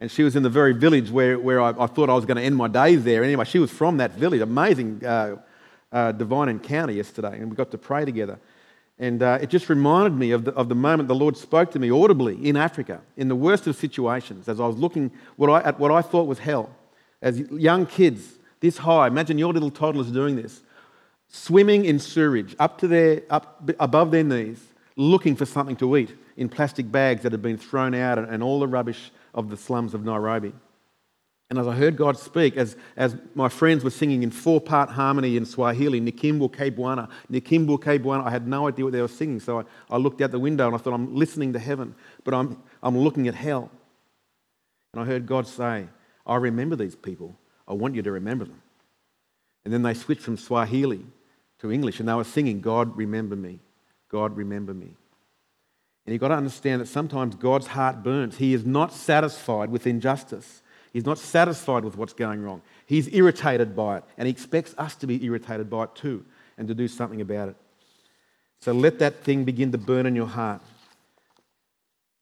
And 0.00 0.10
she 0.10 0.22
was 0.22 0.34
in 0.34 0.42
the 0.42 0.50
very 0.50 0.72
village 0.72 1.10
where, 1.10 1.38
where 1.38 1.60
I, 1.60 1.74
I, 1.78 1.86
thought 1.86 2.08
I 2.08 2.14
was 2.14 2.24
going 2.24 2.38
to 2.38 2.42
end 2.42 2.56
my 2.56 2.68
days 2.68 3.04
there. 3.04 3.22
Anyway, 3.22 3.44
she 3.44 3.58
was 3.58 3.70
from 3.70 3.98
that 3.98 4.12
village. 4.12 4.40
Amazing 4.40 5.04
uh, 5.04 5.36
uh, 5.92 6.12
divine 6.12 6.48
encounter 6.48 6.92
yesterday, 6.92 7.38
and 7.38 7.50
we 7.50 7.56
got 7.56 7.70
to 7.70 7.78
pray 7.78 8.06
together. 8.06 8.38
And 9.02 9.20
uh, 9.20 9.38
it 9.42 9.50
just 9.50 9.68
reminded 9.68 10.16
me 10.16 10.30
of 10.30 10.44
the, 10.44 10.52
of 10.52 10.68
the 10.68 10.76
moment 10.76 11.08
the 11.08 11.14
Lord 11.16 11.36
spoke 11.36 11.72
to 11.72 11.80
me 11.80 11.90
audibly 11.90 12.36
in 12.46 12.56
Africa, 12.56 13.00
in 13.16 13.26
the 13.26 13.34
worst 13.34 13.66
of 13.66 13.74
situations, 13.74 14.48
as 14.48 14.60
I 14.60 14.66
was 14.68 14.76
looking 14.76 15.10
what 15.34 15.50
I, 15.50 15.60
at 15.66 15.80
what 15.80 15.90
I 15.90 16.02
thought 16.02 16.28
was 16.28 16.38
hell. 16.38 16.70
As 17.20 17.40
young 17.40 17.84
kids, 17.84 18.38
this 18.60 18.78
high, 18.78 19.08
imagine 19.08 19.38
your 19.38 19.52
little 19.52 19.72
toddlers 19.72 20.12
doing 20.12 20.36
this, 20.36 20.62
swimming 21.26 21.84
in 21.84 21.98
sewage 21.98 22.54
up 22.60 22.78
to 22.78 22.86
their, 22.86 23.22
up 23.28 23.68
above 23.80 24.12
their 24.12 24.22
knees, 24.22 24.62
looking 24.94 25.34
for 25.34 25.46
something 25.46 25.74
to 25.74 25.96
eat 25.96 26.14
in 26.36 26.48
plastic 26.48 26.88
bags 26.92 27.24
that 27.24 27.32
had 27.32 27.42
been 27.42 27.58
thrown 27.58 27.96
out 27.96 28.20
and, 28.20 28.28
and 28.28 28.40
all 28.40 28.60
the 28.60 28.68
rubbish 28.68 29.10
of 29.34 29.50
the 29.50 29.56
slums 29.56 29.94
of 29.94 30.04
Nairobi. 30.04 30.52
And 31.52 31.58
as 31.58 31.68
I 31.68 31.72
heard 31.72 31.98
God 31.98 32.16
speak, 32.16 32.56
as, 32.56 32.78
as 32.96 33.14
my 33.34 33.50
friends 33.50 33.84
were 33.84 33.90
singing 33.90 34.22
in 34.22 34.30
four 34.30 34.58
part 34.58 34.88
harmony 34.88 35.36
in 35.36 35.44
Swahili, 35.44 36.00
Nikumbuke 36.00 36.74
Bwana, 36.74 37.10
Nikumbuke 37.30 38.02
Bwana, 38.02 38.24
I 38.24 38.30
had 38.30 38.48
no 38.48 38.68
idea 38.68 38.86
what 38.86 38.92
they 38.92 39.02
were 39.02 39.06
singing. 39.06 39.38
So 39.38 39.60
I, 39.60 39.64
I 39.90 39.98
looked 39.98 40.22
out 40.22 40.30
the 40.30 40.38
window 40.38 40.66
and 40.66 40.74
I 40.74 40.78
thought, 40.78 40.94
I'm 40.94 41.14
listening 41.14 41.52
to 41.52 41.58
heaven, 41.58 41.94
but 42.24 42.32
I'm, 42.32 42.56
I'm 42.82 42.96
looking 42.96 43.28
at 43.28 43.34
hell. 43.34 43.70
And 44.94 45.02
I 45.02 45.04
heard 45.04 45.26
God 45.26 45.46
say, 45.46 45.88
I 46.26 46.36
remember 46.36 46.74
these 46.74 46.96
people. 46.96 47.36
I 47.68 47.74
want 47.74 47.96
you 47.96 48.02
to 48.02 48.12
remember 48.12 48.46
them. 48.46 48.62
And 49.66 49.74
then 49.74 49.82
they 49.82 49.92
switched 49.92 50.22
from 50.22 50.38
Swahili 50.38 51.04
to 51.58 51.70
English 51.70 52.00
and 52.00 52.08
they 52.08 52.14
were 52.14 52.24
singing, 52.24 52.62
God, 52.62 52.96
remember 52.96 53.36
me. 53.36 53.58
God, 54.08 54.38
remember 54.38 54.72
me. 54.72 54.88
And 56.06 56.14
you've 56.14 56.20
got 56.20 56.28
to 56.28 56.34
understand 56.34 56.80
that 56.80 56.88
sometimes 56.88 57.34
God's 57.34 57.66
heart 57.66 58.02
burns. 58.02 58.38
He 58.38 58.54
is 58.54 58.64
not 58.64 58.94
satisfied 58.94 59.68
with 59.68 59.86
injustice. 59.86 60.61
He's 60.92 61.06
not 61.06 61.18
satisfied 61.18 61.84
with 61.84 61.96
what's 61.96 62.12
going 62.12 62.42
wrong. 62.42 62.60
He's 62.86 63.12
irritated 63.14 63.74
by 63.74 63.98
it, 63.98 64.04
and 64.18 64.26
he 64.26 64.32
expects 64.32 64.74
us 64.76 64.94
to 64.96 65.06
be 65.06 65.24
irritated 65.24 65.70
by 65.70 65.84
it 65.84 65.94
too 65.94 66.24
and 66.58 66.68
to 66.68 66.74
do 66.74 66.86
something 66.86 67.20
about 67.20 67.48
it. 67.48 67.56
So 68.60 68.72
let 68.72 68.98
that 68.98 69.24
thing 69.24 69.44
begin 69.44 69.72
to 69.72 69.78
burn 69.78 70.06
in 70.06 70.14
your 70.14 70.26
heart. 70.26 70.60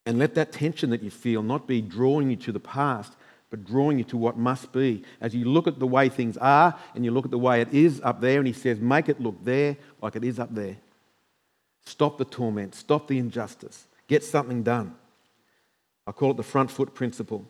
And 0.07 0.19
let 0.19 0.35
that 0.37 0.53
tension 0.53 0.91
that 0.91 1.03
you 1.03 1.11
feel 1.11 1.43
not 1.43 1.67
be 1.67 1.83
drawing 1.83 2.31
you 2.31 2.37
to 2.37 2.53
the 2.53 2.61
past, 2.61 3.13
but 3.51 3.65
drawing 3.65 3.99
you 3.99 4.05
to 4.05 4.17
what 4.17 4.39
must 4.39 4.73
be. 4.73 5.03
As 5.21 5.35
you 5.35 5.45
look 5.45 5.67
at 5.67 5.79
the 5.79 5.87
way 5.87 6.09
things 6.09 6.37
are 6.37 6.79
and 6.95 7.05
you 7.05 7.11
look 7.11 7.25
at 7.25 7.31
the 7.31 7.39
way 7.39 7.61
it 7.61 7.75
is 7.75 8.01
up 8.03 8.21
there, 8.21 8.39
and 8.39 8.47
he 8.47 8.53
says, 8.53 8.81
make 8.81 9.09
it 9.09 9.21
look 9.21 9.45
there 9.45 9.77
like 10.01 10.17
it 10.17 10.25
is 10.25 10.39
up 10.39 10.55
there. 10.55 10.77
Stop 11.85 12.19
the 12.19 12.25
torment, 12.25 12.75
stop 12.75 13.09
the 13.09 13.19
injustice, 13.19 13.87
get 14.07 14.23
something 14.23 14.63
done. 14.63 14.95
I 16.07 16.13
call 16.13 16.31
it 16.31 16.37
the 16.37 16.43
front 16.43 16.71
foot 16.71 16.95
principle. 16.95 17.45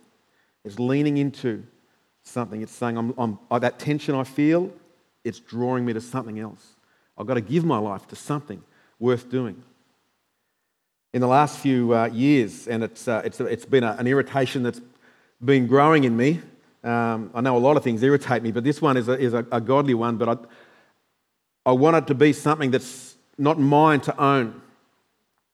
It's 0.64 0.78
leaning 0.78 1.16
into 1.16 1.64
something. 2.22 2.62
It's 2.62 2.72
saying, 2.72 2.96
I'm, 2.96 3.14
I'm, 3.18 3.60
that 3.60 3.78
tension 3.78 4.14
I 4.14 4.24
feel, 4.24 4.72
it's 5.24 5.38
drawing 5.38 5.84
me 5.84 5.92
to 5.92 6.00
something 6.00 6.38
else. 6.38 6.74
I've 7.16 7.26
got 7.26 7.34
to 7.34 7.40
give 7.40 7.64
my 7.64 7.78
life 7.78 8.06
to 8.08 8.16
something 8.16 8.62
worth 8.98 9.30
doing. 9.30 9.62
In 11.12 11.20
the 11.20 11.26
last 11.26 11.58
few 11.58 11.94
uh, 11.94 12.06
years, 12.06 12.68
and 12.68 12.84
it's, 12.84 13.08
uh, 13.08 13.22
it's, 13.24 13.40
it's 13.40 13.64
been 13.64 13.84
a, 13.84 13.96
an 13.98 14.06
irritation 14.06 14.62
that's 14.62 14.80
been 15.44 15.66
growing 15.66 16.04
in 16.04 16.16
me. 16.16 16.40
Um, 16.84 17.30
I 17.34 17.40
know 17.40 17.56
a 17.56 17.58
lot 17.58 17.76
of 17.76 17.82
things 17.82 18.02
irritate 18.02 18.42
me, 18.42 18.52
but 18.52 18.64
this 18.64 18.80
one 18.80 18.96
is 18.96 19.08
a, 19.08 19.18
is 19.18 19.34
a, 19.34 19.44
a 19.50 19.60
godly 19.60 19.94
one. 19.94 20.16
But 20.16 20.28
I, 20.28 21.70
I 21.70 21.72
want 21.72 21.96
it 21.96 22.06
to 22.06 22.14
be 22.14 22.32
something 22.32 22.70
that's 22.70 23.16
not 23.36 23.58
mine 23.58 24.00
to 24.02 24.22
own. 24.22 24.60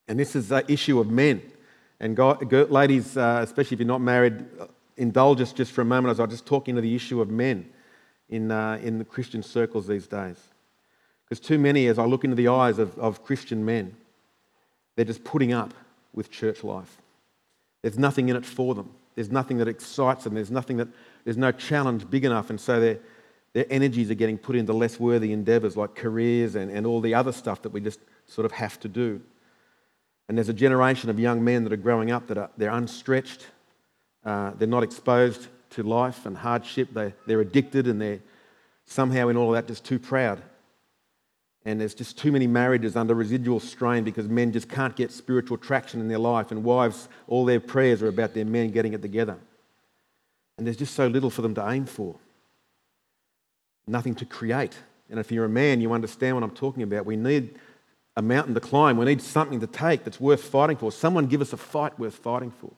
And 0.08 0.20
this 0.20 0.36
is 0.36 0.48
the 0.48 0.70
issue 0.70 1.00
of 1.00 1.10
men. 1.10 1.42
And 1.98 2.16
ladies, 2.70 3.16
uh, 3.16 3.40
especially 3.42 3.76
if 3.76 3.80
you're 3.80 3.88
not 3.88 4.02
married, 4.02 4.44
indulge 4.96 5.40
us 5.40 5.52
just 5.52 5.72
for 5.72 5.82
a 5.82 5.84
moment 5.84 6.10
as 6.12 6.20
I 6.20 6.26
just 6.26 6.46
talk 6.46 6.68
into 6.68 6.80
the 6.80 6.94
issue 6.94 7.20
of 7.20 7.30
men 7.30 7.68
in, 8.28 8.50
uh, 8.50 8.78
in 8.82 8.98
the 8.98 9.04
Christian 9.04 9.42
circles 9.42 9.86
these 9.86 10.06
days. 10.06 10.36
Because 11.24 11.40
too 11.40 11.58
many, 11.58 11.86
as 11.86 11.98
I 11.98 12.04
look 12.04 12.24
into 12.24 12.36
the 12.36 12.48
eyes 12.48 12.78
of, 12.78 12.96
of 12.98 13.24
Christian 13.24 13.64
men, 13.64 13.96
they're 14.94 15.04
just 15.04 15.24
putting 15.24 15.52
up 15.52 15.74
with 16.12 16.30
church 16.30 16.64
life. 16.64 16.98
there's 17.82 17.98
nothing 17.98 18.28
in 18.28 18.36
it 18.36 18.46
for 18.46 18.74
them. 18.74 18.90
There's 19.14 19.30
nothing 19.30 19.58
that 19.58 19.68
excites 19.68 20.24
them. 20.24 20.34
There's 20.34 20.50
nothing 20.50 20.76
that, 20.78 20.88
there's 21.24 21.36
no 21.36 21.52
challenge 21.52 22.08
big 22.08 22.24
enough. 22.24 22.50
And 22.50 22.60
so 22.60 22.80
their, 22.80 22.98
their 23.52 23.66
energies 23.70 24.10
are 24.10 24.14
getting 24.14 24.38
put 24.38 24.56
into 24.56 24.72
less 24.72 25.00
worthy 25.00 25.32
endeavors 25.32 25.76
like 25.76 25.94
careers 25.94 26.54
and, 26.54 26.70
and 26.70 26.86
all 26.86 27.00
the 27.00 27.14
other 27.14 27.32
stuff 27.32 27.62
that 27.62 27.70
we 27.70 27.80
just 27.80 28.00
sort 28.26 28.44
of 28.44 28.52
have 28.52 28.78
to 28.80 28.88
do. 28.88 29.20
And 30.28 30.36
there's 30.36 30.48
a 30.48 30.54
generation 30.54 31.08
of 31.08 31.18
young 31.18 31.44
men 31.44 31.64
that 31.64 31.72
are 31.72 31.78
growing 31.78 32.10
up 32.10 32.26
that 32.26 32.38
are 32.38 32.50
they're 32.56 32.70
unstretched, 32.70 33.46
uh, 34.26 34.50
they're 34.58 34.68
not 34.68 34.82
exposed 34.82 35.46
to 35.70 35.82
life 35.84 36.26
and 36.26 36.36
hardship, 36.36 36.88
they, 36.92 37.14
they're 37.26 37.40
addicted 37.40 37.86
and 37.86 38.00
they're 38.02 38.20
somehow 38.84 39.28
in 39.28 39.36
all 39.36 39.48
of 39.48 39.54
that 39.54 39.68
just 39.68 39.84
too 39.84 39.98
proud. 39.98 40.42
And 41.64 41.80
there's 41.80 41.94
just 41.94 42.18
too 42.18 42.30
many 42.32 42.46
marriages 42.46 42.96
under 42.96 43.14
residual 43.14 43.60
strain 43.60 44.04
because 44.04 44.28
men 44.28 44.52
just 44.52 44.68
can't 44.68 44.94
get 44.94 45.10
spiritual 45.12 45.58
traction 45.58 46.00
in 46.00 46.08
their 46.08 46.18
life, 46.18 46.50
and 46.50 46.62
wives, 46.62 47.08
all 47.26 47.44
their 47.44 47.58
prayers 47.58 48.02
are 48.02 48.08
about 48.08 48.34
their 48.34 48.44
men 48.44 48.70
getting 48.70 48.92
it 48.92 49.02
together. 49.02 49.36
And 50.58 50.66
there's 50.66 50.76
just 50.76 50.94
so 50.94 51.06
little 51.06 51.30
for 51.30 51.42
them 51.42 51.54
to 51.54 51.68
aim 51.68 51.86
for, 51.86 52.16
nothing 53.86 54.14
to 54.16 54.24
create. 54.24 54.76
And 55.10 55.18
if 55.18 55.32
you're 55.32 55.44
a 55.44 55.48
man, 55.48 55.80
you 55.80 55.92
understand 55.92 56.36
what 56.36 56.44
I'm 56.44 56.54
talking 56.54 56.82
about. 56.82 57.04
We 57.04 57.16
need 57.16 57.58
a 58.16 58.22
mountain 58.22 58.54
to 58.54 58.60
climb. 58.60 58.96
We 58.96 59.04
need 59.04 59.20
something 59.20 59.60
to 59.60 59.66
take 59.66 60.04
that's 60.04 60.20
worth 60.20 60.44
fighting 60.44 60.76
for. 60.76 60.90
Someone 60.90 61.26
give 61.26 61.40
us 61.40 61.52
a 61.52 61.56
fight 61.56 61.98
worth 61.98 62.14
fighting 62.14 62.52
for. 62.52 62.72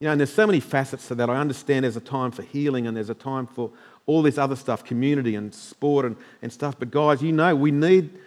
You 0.00 0.06
know, 0.06 0.12
and 0.12 0.20
there's 0.20 0.32
so 0.32 0.46
many 0.46 0.60
facets 0.60 1.08
to 1.08 1.14
that. 1.16 1.28
I 1.28 1.36
understand 1.36 1.84
there's 1.84 1.96
a 1.96 2.00
time 2.00 2.30
for 2.30 2.42
healing 2.42 2.86
and 2.86 2.96
there's 2.96 3.10
a 3.10 3.14
time 3.14 3.46
for 3.46 3.70
all 4.06 4.22
this 4.22 4.38
other 4.38 4.56
stuff, 4.56 4.84
community 4.84 5.34
and 5.34 5.54
sport 5.54 6.06
and, 6.06 6.16
and 6.42 6.52
stuff. 6.52 6.76
But 6.78 6.90
guys, 6.90 7.22
you 7.22 7.32
know, 7.32 7.54
we 7.54 7.70
need 7.70 8.18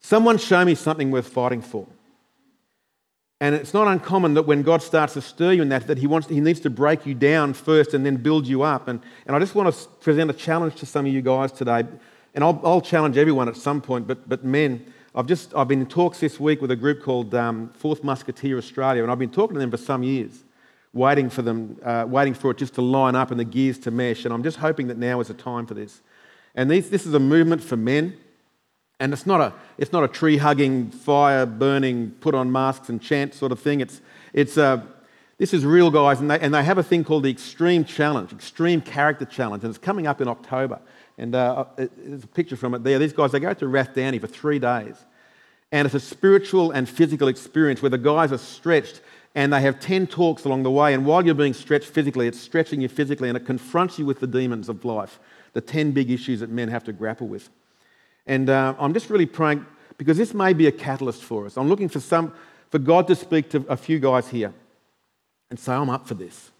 someone 0.00 0.38
show 0.38 0.64
me 0.64 0.74
something 0.74 1.10
worth 1.10 1.28
fighting 1.28 1.60
for. 1.60 1.86
And 3.42 3.54
it's 3.54 3.74
not 3.74 3.88
uncommon 3.88 4.34
that 4.34 4.44
when 4.44 4.62
God 4.62 4.82
starts 4.82 5.14
to 5.14 5.20
stir 5.20 5.52
you 5.52 5.62
in 5.62 5.68
that, 5.68 5.86
that 5.88 5.98
He 5.98 6.06
wants, 6.06 6.28
He 6.28 6.40
needs 6.40 6.60
to 6.60 6.70
break 6.70 7.04
you 7.04 7.14
down 7.14 7.54
first 7.54 7.92
and 7.92 8.06
then 8.06 8.16
build 8.16 8.46
you 8.46 8.62
up. 8.62 8.88
And, 8.88 9.00
and 9.26 9.36
I 9.36 9.38
just 9.38 9.54
want 9.54 9.74
to 9.74 9.88
present 10.00 10.30
a 10.30 10.34
challenge 10.34 10.76
to 10.76 10.86
some 10.86 11.06
of 11.06 11.12
you 11.12 11.20
guys 11.22 11.52
today. 11.52 11.84
And 12.34 12.42
I'll, 12.42 12.58
I'll 12.64 12.80
challenge 12.80 13.18
everyone 13.18 13.48
at 13.48 13.56
some 13.56 13.82
point, 13.82 14.06
but, 14.06 14.28
but 14.28 14.44
men, 14.44 14.86
I've 15.14 15.26
just 15.26 15.54
I've 15.54 15.68
been 15.68 15.80
in 15.80 15.86
talks 15.86 16.20
this 16.20 16.40
week 16.40 16.62
with 16.62 16.70
a 16.70 16.76
group 16.76 17.02
called 17.02 17.34
um, 17.34 17.68
Fourth 17.76 18.02
Musketeer 18.02 18.56
Australia, 18.56 19.02
and 19.02 19.12
I've 19.12 19.18
been 19.18 19.30
talking 19.30 19.54
to 19.54 19.60
them 19.60 19.70
for 19.70 19.76
some 19.76 20.02
years, 20.02 20.44
waiting 20.92 21.30
for 21.30 21.42
them, 21.42 21.78
uh, 21.84 22.04
waiting 22.08 22.34
for 22.34 22.50
it 22.50 22.58
just 22.58 22.74
to 22.74 22.82
line 22.82 23.16
up 23.16 23.30
and 23.30 23.40
the 23.40 23.44
gears 23.44 23.78
to 23.80 23.90
mesh. 23.90 24.24
And 24.24 24.34
I'm 24.34 24.42
just 24.42 24.58
hoping 24.58 24.88
that 24.88 24.98
now 24.98 25.20
is 25.20 25.28
the 25.28 25.34
time 25.34 25.66
for 25.66 25.74
this. 25.74 26.00
And 26.54 26.70
these, 26.70 26.90
this 26.90 27.06
is 27.06 27.14
a 27.14 27.20
movement 27.20 27.62
for 27.62 27.76
men, 27.76 28.16
and 29.00 29.12
it's 29.12 29.26
not 29.26 29.40
a 29.40 29.54
it's 29.78 29.92
not 29.92 30.04
a 30.04 30.08
tree 30.08 30.36
hugging, 30.36 30.90
fire 30.90 31.46
burning, 31.46 32.10
put 32.20 32.34
on 32.34 32.52
masks 32.52 32.88
and 32.88 33.00
chant 33.00 33.34
sort 33.34 33.52
of 33.52 33.58
thing. 33.58 33.80
It's 33.80 34.00
it's 34.32 34.58
uh, 34.58 34.82
this 35.38 35.54
is 35.54 35.64
real 35.64 35.90
guys, 35.90 36.20
and 36.20 36.30
they, 36.30 36.38
and 36.38 36.54
they 36.54 36.62
have 36.62 36.78
a 36.78 36.82
thing 36.82 37.02
called 37.02 37.24
the 37.24 37.30
Extreme 37.30 37.86
Challenge, 37.86 38.32
Extreme 38.32 38.82
Character 38.82 39.24
Challenge, 39.24 39.64
and 39.64 39.70
it's 39.70 39.84
coming 39.84 40.06
up 40.06 40.20
in 40.20 40.28
October. 40.28 40.78
And 41.18 41.34
uh, 41.34 41.64
there's 41.76 42.24
a 42.24 42.28
picture 42.28 42.56
from 42.56 42.74
it 42.74 42.84
there. 42.84 42.98
These 42.98 43.12
guys, 43.12 43.32
they 43.32 43.40
go 43.40 43.52
to 43.52 43.64
Rathdowney 43.66 44.20
for 44.20 44.26
three 44.26 44.58
days. 44.58 44.96
And 45.72 45.86
it's 45.86 45.94
a 45.94 46.00
spiritual 46.00 46.70
and 46.70 46.88
physical 46.88 47.28
experience 47.28 47.80
where 47.80 47.90
the 47.90 47.98
guys 47.98 48.30
are 48.30 48.38
stretched 48.38 49.00
and 49.34 49.52
they 49.52 49.60
have 49.62 49.80
10 49.80 50.06
talks 50.06 50.44
along 50.44 50.62
the 50.62 50.70
way. 50.70 50.94
And 50.94 51.06
while 51.06 51.24
you're 51.24 51.34
being 51.34 51.54
stretched 51.54 51.86
physically, 51.88 52.26
it's 52.26 52.38
stretching 52.38 52.80
you 52.80 52.88
physically 52.88 53.28
and 53.28 53.36
it 53.36 53.46
confronts 53.46 53.98
you 53.98 54.06
with 54.06 54.20
the 54.20 54.26
demons 54.26 54.68
of 54.68 54.84
life, 54.84 55.18
the 55.52 55.60
10 55.60 55.92
big 55.92 56.10
issues 56.10 56.40
that 56.40 56.50
men 56.50 56.68
have 56.68 56.84
to 56.84 56.92
grapple 56.92 57.28
with. 57.28 57.48
And 58.26 58.50
uh, 58.50 58.74
I'm 58.78 58.92
just 58.92 59.10
really 59.10 59.26
praying 59.26 59.64
because 59.98 60.16
this 60.16 60.34
may 60.34 60.52
be 60.52 60.66
a 60.66 60.72
catalyst 60.72 61.22
for 61.22 61.46
us. 61.46 61.56
I'm 61.56 61.68
looking 61.68 61.88
for, 61.88 62.00
some, 62.00 62.32
for 62.70 62.78
God 62.78 63.06
to 63.08 63.14
speak 63.14 63.50
to 63.50 63.64
a 63.68 63.76
few 63.76 63.98
guys 63.98 64.28
here 64.28 64.52
and 65.50 65.58
say, 65.58 65.72
I'm 65.72 65.90
up 65.90 66.06
for 66.06 66.14
this. 66.14 66.50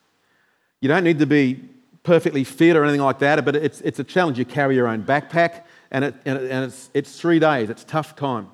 You 0.81 0.89
don't 0.89 1.05
need 1.05 1.19
to 1.19 1.27
be 1.27 1.61
perfectly 2.03 2.45
fit 2.45 2.77
or 2.77 2.85
anything 2.85 3.01
like 3.01 3.21
that, 3.21 3.45
but 3.45 3.55
it's, 3.55 3.81
it's 3.83 3.99
a 3.99 4.05
challenge. 4.05 4.39
You 4.39 4.45
carry 4.45 4.75
your 4.75 4.89
own 4.89 5.05
backpack, 5.05 5.63
and, 5.91 6.05
it, 6.05 6.15
and, 6.25 6.39
it, 6.39 6.51
and 6.51 6.65
it's, 6.65 6.91
it's 6.93 7.19
three 7.19 7.39
days. 7.39 7.71
It's 7.71 7.85
tough 7.85 8.17
time. 8.17 8.49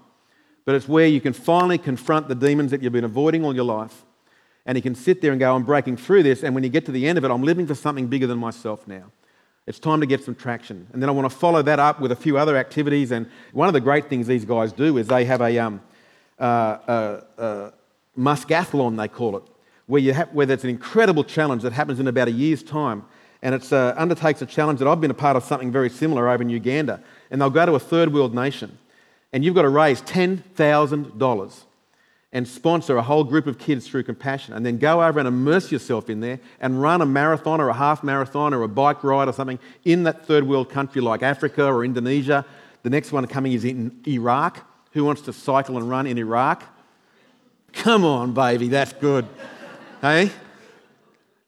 But 0.64 0.74
it's 0.74 0.86
where 0.86 1.06
you 1.06 1.20
can 1.20 1.32
finally 1.32 1.78
confront 1.78 2.28
the 2.28 2.34
demons 2.34 2.70
that 2.72 2.82
you've 2.82 2.92
been 2.92 3.04
avoiding 3.04 3.44
all 3.44 3.54
your 3.54 3.64
life. 3.64 4.04
And 4.68 4.76
he 4.76 4.82
can 4.82 4.94
sit 4.94 5.22
there 5.22 5.32
and 5.32 5.40
go, 5.40 5.56
I'm 5.56 5.64
breaking 5.64 5.96
through 5.96 6.22
this. 6.22 6.44
And 6.44 6.54
when 6.54 6.62
you 6.62 6.70
get 6.70 6.86
to 6.86 6.92
the 6.92 7.08
end 7.08 7.18
of 7.18 7.24
it, 7.24 7.30
I'm 7.30 7.42
living 7.42 7.66
for 7.66 7.74
something 7.74 8.06
bigger 8.06 8.26
than 8.26 8.38
myself 8.38 8.86
now. 8.86 9.10
It's 9.66 9.78
time 9.78 10.00
to 10.00 10.06
get 10.06 10.22
some 10.22 10.34
traction. 10.34 10.86
And 10.92 11.02
then 11.02 11.08
I 11.08 11.12
want 11.12 11.28
to 11.28 11.36
follow 11.36 11.62
that 11.62 11.80
up 11.80 12.00
with 12.00 12.12
a 12.12 12.16
few 12.16 12.38
other 12.38 12.56
activities. 12.56 13.10
And 13.10 13.28
one 13.52 13.68
of 13.68 13.72
the 13.74 13.80
great 13.80 14.08
things 14.08 14.26
these 14.26 14.44
guys 14.44 14.72
do 14.72 14.98
is 14.98 15.08
they 15.08 15.24
have 15.24 15.40
a 15.40 15.58
um, 15.58 15.80
uh, 16.38 16.42
uh, 16.42 17.20
uh, 17.38 17.70
muskathlon, 18.16 18.98
they 18.98 19.08
call 19.08 19.38
it, 19.38 19.42
where, 19.86 20.00
you 20.00 20.12
have, 20.12 20.28
where 20.34 20.46
there's 20.46 20.64
an 20.64 20.70
incredible 20.70 21.24
challenge 21.24 21.62
that 21.62 21.72
happens 21.72 21.98
in 21.98 22.06
about 22.06 22.28
a 22.28 22.32
year's 22.32 22.62
time 22.62 23.04
and 23.42 23.54
it 23.54 23.72
uh, 23.72 23.94
undertakes 23.96 24.42
a 24.42 24.46
challenge 24.46 24.80
that 24.80 24.88
I've 24.88 25.00
been 25.00 25.10
a 25.10 25.14
part 25.14 25.36
of 25.36 25.44
something 25.44 25.70
very 25.70 25.90
similar 25.90 26.28
over 26.28 26.42
in 26.42 26.48
Uganda. 26.48 27.02
And 27.30 27.40
they'll 27.40 27.50
go 27.50 27.64
to 27.66 27.74
a 27.74 27.80
third 27.80 28.12
world 28.12 28.34
nation, 28.34 28.78
and 29.32 29.44
you've 29.44 29.54
got 29.54 29.62
to 29.62 29.68
raise 29.68 30.02
$10,000 30.02 31.64
and 32.32 32.46
sponsor 32.46 32.96
a 32.96 33.02
whole 33.02 33.24
group 33.24 33.46
of 33.46 33.58
kids 33.58 33.88
through 33.88 34.02
compassion, 34.02 34.52
and 34.54 34.64
then 34.64 34.76
go 34.78 35.02
over 35.02 35.18
and 35.18 35.26
immerse 35.26 35.72
yourself 35.72 36.10
in 36.10 36.20
there 36.20 36.38
and 36.60 36.80
run 36.80 37.00
a 37.00 37.06
marathon 37.06 37.60
or 37.60 37.70
a 37.70 37.74
half 37.74 38.04
marathon 38.04 38.52
or 38.52 38.62
a 38.62 38.68
bike 38.68 39.02
ride 39.02 39.28
or 39.28 39.32
something 39.32 39.58
in 39.84 40.02
that 40.02 40.26
third 40.26 40.46
world 40.46 40.68
country 40.68 41.00
like 41.00 41.22
Africa 41.22 41.64
or 41.64 41.84
Indonesia. 41.84 42.44
The 42.82 42.90
next 42.90 43.12
one 43.12 43.26
coming 43.26 43.52
is 43.52 43.64
in 43.64 44.00
Iraq. 44.06 44.64
Who 44.92 45.04
wants 45.04 45.22
to 45.22 45.32
cycle 45.32 45.78
and 45.78 45.88
run 45.88 46.06
in 46.06 46.18
Iraq? 46.18 46.64
Come 47.72 48.04
on, 48.04 48.34
baby, 48.34 48.68
that's 48.68 48.92
good. 48.92 49.26
hey? 50.02 50.30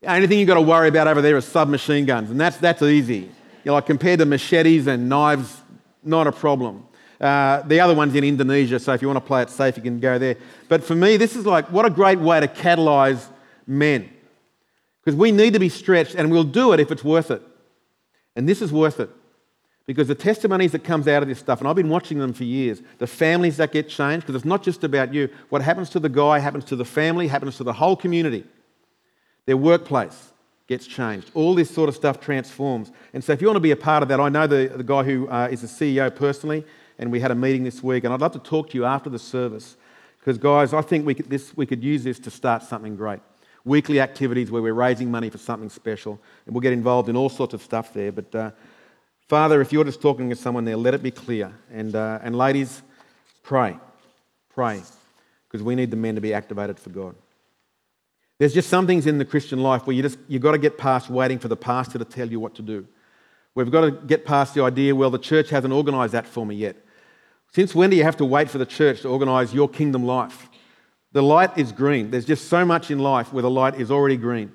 The 0.01 0.15
only 0.15 0.27
thing 0.27 0.39
you've 0.39 0.49
got 0.49 0.55
to 0.55 0.63
worry 0.63 0.89
about 0.89 1.09
over 1.09 1.21
there 1.21 1.37
is 1.37 1.45
submachine 1.45 2.07
guns, 2.07 2.31
and 2.31 2.41
that's, 2.41 2.57
that's 2.57 2.81
easy. 2.81 3.19
You 3.19 3.31
know, 3.67 3.75
like 3.75 3.87
compared 3.87 4.19
to 4.21 4.25
machetes 4.25 4.87
and 4.87 5.11
knives, 5.11 5.61
not 6.03 6.27
a 6.27 6.33
problem. 6.33 6.87
Uh, 7.21 7.61
the 7.63 7.79
other 7.79 7.95
one's 7.95 8.15
in 8.15 8.25
Indonesia, 8.25 8.79
so 8.79 8.95
if 8.95 9.03
you 9.03 9.09
want 9.09 9.19
to 9.19 9.27
play 9.27 9.43
it 9.43 9.51
safe, 9.51 9.77
you 9.77 9.83
can 9.83 10.01
go 10.01 10.19
there. 10.19 10.37
But 10.69 10.83
for 10.83 10.95
me, 10.95 11.19
this 11.19 11.37
is 11.37 11.45
like, 11.45 11.71
what 11.71 11.85
a 11.85 11.91
great 11.91 12.19
way 12.19 12.41
to 12.41 12.49
catalyze 12.49 13.27
men. 13.67 14.09
Because 15.05 15.19
we 15.19 15.31
need 15.31 15.53
to 15.53 15.59
be 15.59 15.69
stretched, 15.69 16.15
and 16.15 16.31
we'll 16.31 16.45
do 16.45 16.73
it 16.73 16.81
if 16.81 16.91
it's 16.91 17.05
worth 17.05 17.31
it. 17.31 17.43
And 18.37 18.49
this 18.49 18.63
is 18.63 18.73
worth 18.73 19.01
it. 19.01 19.11
Because 19.87 20.09
the 20.09 20.15
testimonies 20.15 20.73
that 20.73 20.85
comes 20.85 21.09
out 21.09 21.23
of 21.23 21.29
this 21.29 21.39
stuff, 21.39 21.59
and 21.59 21.69
I've 21.69 21.77
been 21.77 21.89
watching 21.89 22.19
them 22.19 22.33
for 22.33 22.45
years, 22.45 22.81
the 22.99 23.07
families 23.07 23.57
that 23.59 23.73
get 23.73 23.89
changed, 23.89 24.25
because 24.25 24.37
it's 24.37 24.45
not 24.45 24.63
just 24.63 24.85
about 24.85 25.13
you. 25.13 25.29
What 25.49 25.63
happens 25.63 25.91
to 25.91 26.01
the 26.01 26.09
guy 26.09 26.39
happens 26.39 26.65
to 26.67 26.77
the 26.77 26.85
family, 26.85 27.27
happens 27.27 27.57
to 27.57 27.65
the 27.65 27.73
whole 27.73 27.97
community. 27.97 28.45
Their 29.47 29.57
workplace 29.57 30.33
gets 30.69 30.87
changed. 30.87 31.31
All 31.35 31.55
this 31.55 31.71
sort 31.71 31.89
of 31.89 31.97
stuff 31.97 32.21
transforms. 32.21 32.93
And 33.13 33.25
so, 33.25 33.33
if 33.33 33.41
you 33.41 33.49
want 33.49 33.57
to 33.57 33.61
be 33.61 33.73
a 33.73 33.77
part 33.77 34.03
of 34.03 34.09
that, 34.11 34.21
I 34.21 34.29
know 34.29 34.47
the, 34.47 34.73
the 34.77 34.85
guy 34.85 35.03
who 35.03 35.29
uh, 35.29 35.49
is 35.51 35.63
the 35.63 35.67
CEO 35.67 36.15
personally, 36.15 36.65
and 37.01 37.11
we 37.11 37.19
had 37.19 37.31
a 37.31 37.35
meeting 37.35 37.65
this 37.65 37.83
week, 37.83 38.05
and 38.05 38.13
I'd 38.13 38.21
love 38.21 38.33
to 38.33 38.39
talk 38.39 38.71
to 38.71 38.77
you 38.77 38.85
after 38.85 39.09
the 39.09 39.19
service. 39.19 39.77
Because, 40.19 40.37
guys, 40.37 40.75
I 40.75 40.83
think 40.83 41.07
we 41.07 41.15
could, 41.15 41.31
this, 41.31 41.57
we 41.57 41.65
could 41.65 41.83
use 41.83 42.05
this 42.05 42.19
to 42.21 42.31
start 42.31 42.63
something 42.63 42.95
great. 42.95 43.21
Weekly 43.65 44.01
activities 44.01 44.51
where 44.51 44.61
we're 44.61 44.75
raising 44.75 45.11
money 45.11 45.31
for 45.31 45.39
something 45.39 45.71
special, 45.71 46.21
and 46.45 46.55
we'll 46.55 46.61
get 46.61 46.75
involved 46.75 47.09
in 47.09 47.17
all 47.17 47.31
sorts 47.31 47.55
of 47.55 47.63
stuff 47.63 47.95
there. 47.95 48.13
But, 48.13 48.35
uh, 48.35 48.51
Father, 49.29 49.63
if 49.63 49.73
you're 49.73 49.85
just 49.85 50.03
talking 50.03 50.29
to 50.29 50.37
someone 50.37 50.67
there, 50.67 50.77
let 50.77 50.93
it 50.93 51.03
be 51.03 51.11
clear. 51.11 51.55
And, 51.73 51.97
uh, 51.97 52.19
and 52.23 52.37
ladies, 52.37 52.83
pray. 53.43 53.79
Pray. 54.53 54.83
Because 55.49 55.65
we 55.65 55.75
need 55.75 55.91
the 55.91 55.97
men 55.97 56.17
to 56.17 56.21
be 56.21 56.35
activated 56.35 56.79
for 56.79 56.91
God. 56.91 57.15
There's 58.39 58.53
just 58.53 58.69
some 58.69 58.87
things 58.87 59.07
in 59.07 59.17
the 59.17 59.25
Christian 59.25 59.63
life 59.63 59.87
where 59.87 59.97
you 59.97 60.03
just 60.03 60.19
you've 60.29 60.43
got 60.43 60.53
to 60.53 60.59
get 60.59 60.77
past 60.77 61.09
waiting 61.09 61.39
for 61.39 61.49
the 61.49 61.57
pastor 61.57 61.99
to 61.99 62.05
tell 62.05 62.29
you 62.29 62.41
what 62.41 62.55
to 62.57 62.63
do. 62.63 62.87
We've 63.55 63.71
got 63.71 63.83
to 63.83 63.91
get 63.91 64.25
past 64.25 64.55
the 64.55 64.63
idea, 64.63 64.95
well, 64.95 65.11
the 65.11 65.19
church 65.19 65.51
hasn't 65.51 65.73
organised 65.73 66.13
that 66.13 66.27
for 66.27 66.47
me 66.47 66.55
yet. 66.55 66.77
Since 67.53 67.75
when 67.75 67.91
do 67.91 67.97
you 67.97 68.05
have 68.05 68.17
to 68.19 68.25
wait 68.25 68.49
for 68.49 68.59
the 68.59 68.67
church 68.67 69.03
to 69.03 69.09
organise 69.09 69.53
your 69.53 69.69
kingdom 69.69 70.05
life? 70.05 70.49
The 71.13 71.23
light 71.23 71.59
is 71.59 71.73
green. 71.73 72.11
There's 72.11 72.25
just 72.25 72.49
so 72.49 72.65
much 72.65 72.91
in 72.91 72.99
life 72.99 73.33
where 73.33 73.43
the 73.43 73.51
light 73.51 73.75
is 73.75 73.91
already 73.91 74.17
green. 74.17 74.53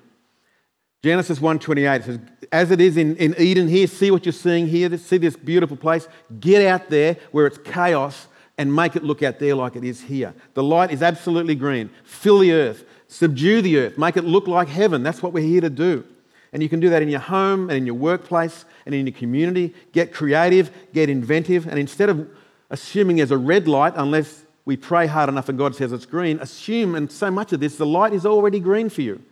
Genesis 1.02 1.38
1.28 1.38 2.04
says, 2.04 2.18
as 2.50 2.70
it 2.70 2.80
is 2.80 2.96
in, 2.96 3.16
in 3.16 3.34
Eden 3.38 3.68
here, 3.68 3.86
see 3.86 4.10
what 4.10 4.24
you're 4.24 4.32
seeing 4.32 4.66
here, 4.66 4.96
see 4.96 5.18
this 5.18 5.36
beautiful 5.36 5.76
place. 5.76 6.08
Get 6.40 6.66
out 6.66 6.88
there 6.88 7.16
where 7.32 7.46
it's 7.46 7.58
chaos 7.58 8.26
and 8.58 8.74
make 8.74 8.96
it 8.96 9.04
look 9.04 9.22
out 9.22 9.38
there 9.38 9.54
like 9.54 9.76
it 9.76 9.84
is 9.84 10.00
here. 10.00 10.34
The 10.54 10.62
light 10.62 10.90
is 10.90 11.02
absolutely 11.02 11.54
green. 11.54 11.90
Fill 12.04 12.38
the 12.38 12.52
earth. 12.52 12.84
Subdue 13.08 13.62
the 13.62 13.78
earth, 13.78 13.98
make 13.98 14.16
it 14.16 14.24
look 14.24 14.48
like 14.48 14.68
heaven. 14.68 15.02
That's 15.02 15.22
what 15.22 15.32
we're 15.32 15.46
here 15.46 15.60
to 15.60 15.70
do. 15.70 16.04
And 16.52 16.62
you 16.62 16.68
can 16.68 16.80
do 16.80 16.90
that 16.90 17.02
in 17.02 17.08
your 17.08 17.20
home 17.20 17.68
and 17.68 17.76
in 17.76 17.86
your 17.86 17.94
workplace 17.94 18.64
and 18.84 18.94
in 18.94 19.06
your 19.06 19.14
community. 19.14 19.74
Get 19.92 20.12
creative, 20.12 20.70
get 20.92 21.10
inventive, 21.10 21.66
and 21.66 21.78
instead 21.78 22.08
of 22.08 22.28
assuming 22.70 23.16
there's 23.16 23.30
a 23.30 23.38
red 23.38 23.68
light, 23.68 23.92
unless 23.96 24.44
we 24.64 24.76
pray 24.76 25.06
hard 25.06 25.28
enough 25.28 25.48
and 25.48 25.56
God 25.56 25.74
says 25.76 25.92
it's 25.92 26.06
green, 26.06 26.38
assume, 26.40 26.94
and 26.94 27.10
so 27.10 27.30
much 27.30 27.52
of 27.52 27.60
this, 27.60 27.76
the 27.76 27.86
light 27.86 28.12
is 28.12 28.26
already 28.26 28.60
green 28.60 28.88
for 28.88 29.02
you. 29.02 29.22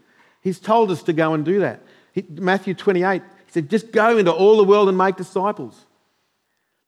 He's 0.41 0.61
told 0.61 0.91
us 0.91 1.03
to 1.05 1.13
go 1.13 1.35
and 1.35 1.45
do 1.45 1.61
that. 1.61 1.83
He, 2.13 2.25
Matthew 2.29 2.75
28, 2.75 3.23
he 3.23 3.53
said, 3.53 3.69
just 3.69 3.91
go 3.91 4.17
into 4.17 4.33
all 4.33 4.57
the 4.57 4.65
world 4.65 4.89
and 4.89 4.97
make 4.97 5.17
disciples. 5.17 5.87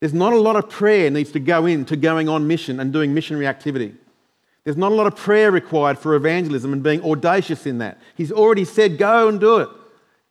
There's 0.00 0.14
not 0.14 0.32
a 0.32 0.38
lot 0.38 0.56
of 0.56 0.68
prayer 0.68 1.10
needs 1.10 1.32
to 1.32 1.40
go 1.40 1.66
into 1.66 1.96
going 1.96 2.28
on 2.28 2.46
mission 2.46 2.78
and 2.80 2.92
doing 2.92 3.14
missionary 3.14 3.46
activity. 3.46 3.94
There's 4.62 4.76
not 4.76 4.92
a 4.92 4.94
lot 4.94 5.06
of 5.06 5.16
prayer 5.16 5.50
required 5.50 5.98
for 5.98 6.14
evangelism 6.14 6.72
and 6.72 6.82
being 6.82 7.02
audacious 7.02 7.66
in 7.66 7.78
that. 7.78 7.98
He's 8.14 8.30
already 8.30 8.64
said, 8.64 8.98
go 8.98 9.28
and 9.28 9.40
do 9.40 9.58
it. 9.58 9.68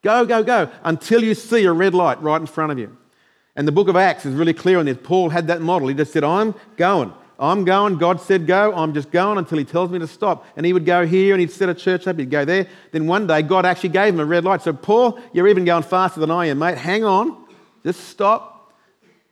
Go, 0.04 0.26
go, 0.26 0.44
go, 0.44 0.70
until 0.84 1.24
you 1.24 1.34
see 1.34 1.66
a 1.66 1.74
red 1.74 1.96
light 1.96 2.22
right 2.22 2.40
in 2.40 2.46
front 2.46 2.72
of 2.72 2.78
you. 2.78 2.96
And 3.56 3.68
the 3.68 3.72
book 3.72 3.88
of 3.88 3.96
Acts 3.96 4.26
is 4.26 4.34
really 4.34 4.54
clear 4.54 4.80
on 4.80 4.86
this. 4.86 4.98
Paul 5.02 5.30
had 5.30 5.48
that 5.48 5.62
model. 5.62 5.88
He 5.88 5.96
just 5.96 6.12
said, 6.12 6.24
I'm 6.24 6.54
going. 6.78 7.14
I'm 7.40 7.66
going. 7.66 7.98
God 7.98 8.22
said 8.22 8.48
go. 8.48 8.74
I'm 8.74 8.94
just 8.94 9.12
going 9.12 9.38
until 9.38 9.58
He 9.58 9.66
tells 9.66 9.90
me 9.92 10.00
to 10.00 10.08
stop. 10.08 10.46
And 10.56 10.66
he 10.66 10.74
would 10.74 10.86
go 10.86 11.06
here 11.06 11.34
and 11.34 11.42
he'd 11.42 11.52
set 11.52 11.70
a 11.70 11.74
church 11.74 12.08
up. 12.08 12.18
He'd 12.18 12.30
go 12.30 12.46
there. 12.46 12.68
Then 12.92 13.08
one 13.08 13.28
day, 13.28 13.42
God 13.42 13.66
actually 13.66 13.90
gave 13.90 14.14
him 14.14 14.20
a 14.20 14.26
red 14.26 14.44
light. 14.44 14.62
So, 14.62 14.74
Paul, 14.74 15.20
you're 15.34 15.48
even 15.48 15.66
going 15.66 15.84
faster 15.84 16.20
than 16.20 16.32
I 16.32 16.48
am, 16.48 16.60
mate. 16.60 16.78
Hang 16.78 17.04
on. 17.04 17.46
Just 17.84 18.10
stop. 18.10 18.74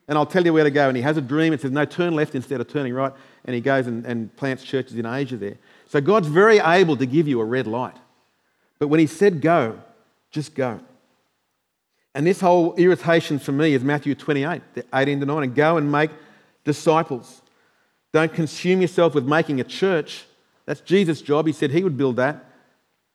And 0.07 0.17
I'll 0.17 0.25
tell 0.25 0.45
you 0.45 0.53
where 0.53 0.65
to 0.65 0.71
go. 0.71 0.87
And 0.87 0.97
he 0.97 1.03
has 1.03 1.17
a 1.17 1.21
dream. 1.21 1.53
It 1.53 1.61
says, 1.61 1.71
no, 1.71 1.85
turn 1.85 2.13
left 2.13 2.35
instead 2.35 2.59
of 2.59 2.67
turning 2.67 2.93
right 2.93 3.13
and 3.45 3.53
he 3.53 3.61
goes 3.61 3.87
and, 3.87 4.05
and 4.05 4.35
plants 4.35 4.63
churches 4.63 4.97
in 4.97 5.05
Asia 5.05 5.37
there. 5.37 5.57
So 5.87 6.01
God's 6.01 6.27
very 6.27 6.59
able 6.59 6.97
to 6.97 7.05
give 7.05 7.27
you 7.27 7.41
a 7.41 7.45
red 7.45 7.67
light. 7.67 7.95
But 8.79 8.87
when 8.87 8.99
he 8.99 9.07
said 9.07 9.41
go, 9.41 9.79
just 10.31 10.55
go. 10.55 10.79
And 12.15 12.27
this 12.27 12.39
whole 12.39 12.75
irritation 12.75 13.39
for 13.39 13.51
me 13.51 13.74
is 13.74 13.84
Matthew 13.84 14.13
28, 14.15 14.62
18 14.93 15.20
to 15.20 15.25
9, 15.25 15.43
and 15.43 15.55
go 15.55 15.77
and 15.77 15.91
make 15.91 16.12
disciples. 16.63 17.41
Don't 18.12 18.34
consume 18.34 18.82
yourself 18.82 19.15
with 19.15 19.25
making 19.25 19.60
a 19.60 19.63
church. 19.63 20.25
That's 20.65 20.82
Jesus' 20.82 21.22
job. 21.22 21.48
He 21.48 21.53
said 21.53 21.72
he 21.72 21.84
would 21.84 21.98
build 21.98 22.17
that. 22.17 22.46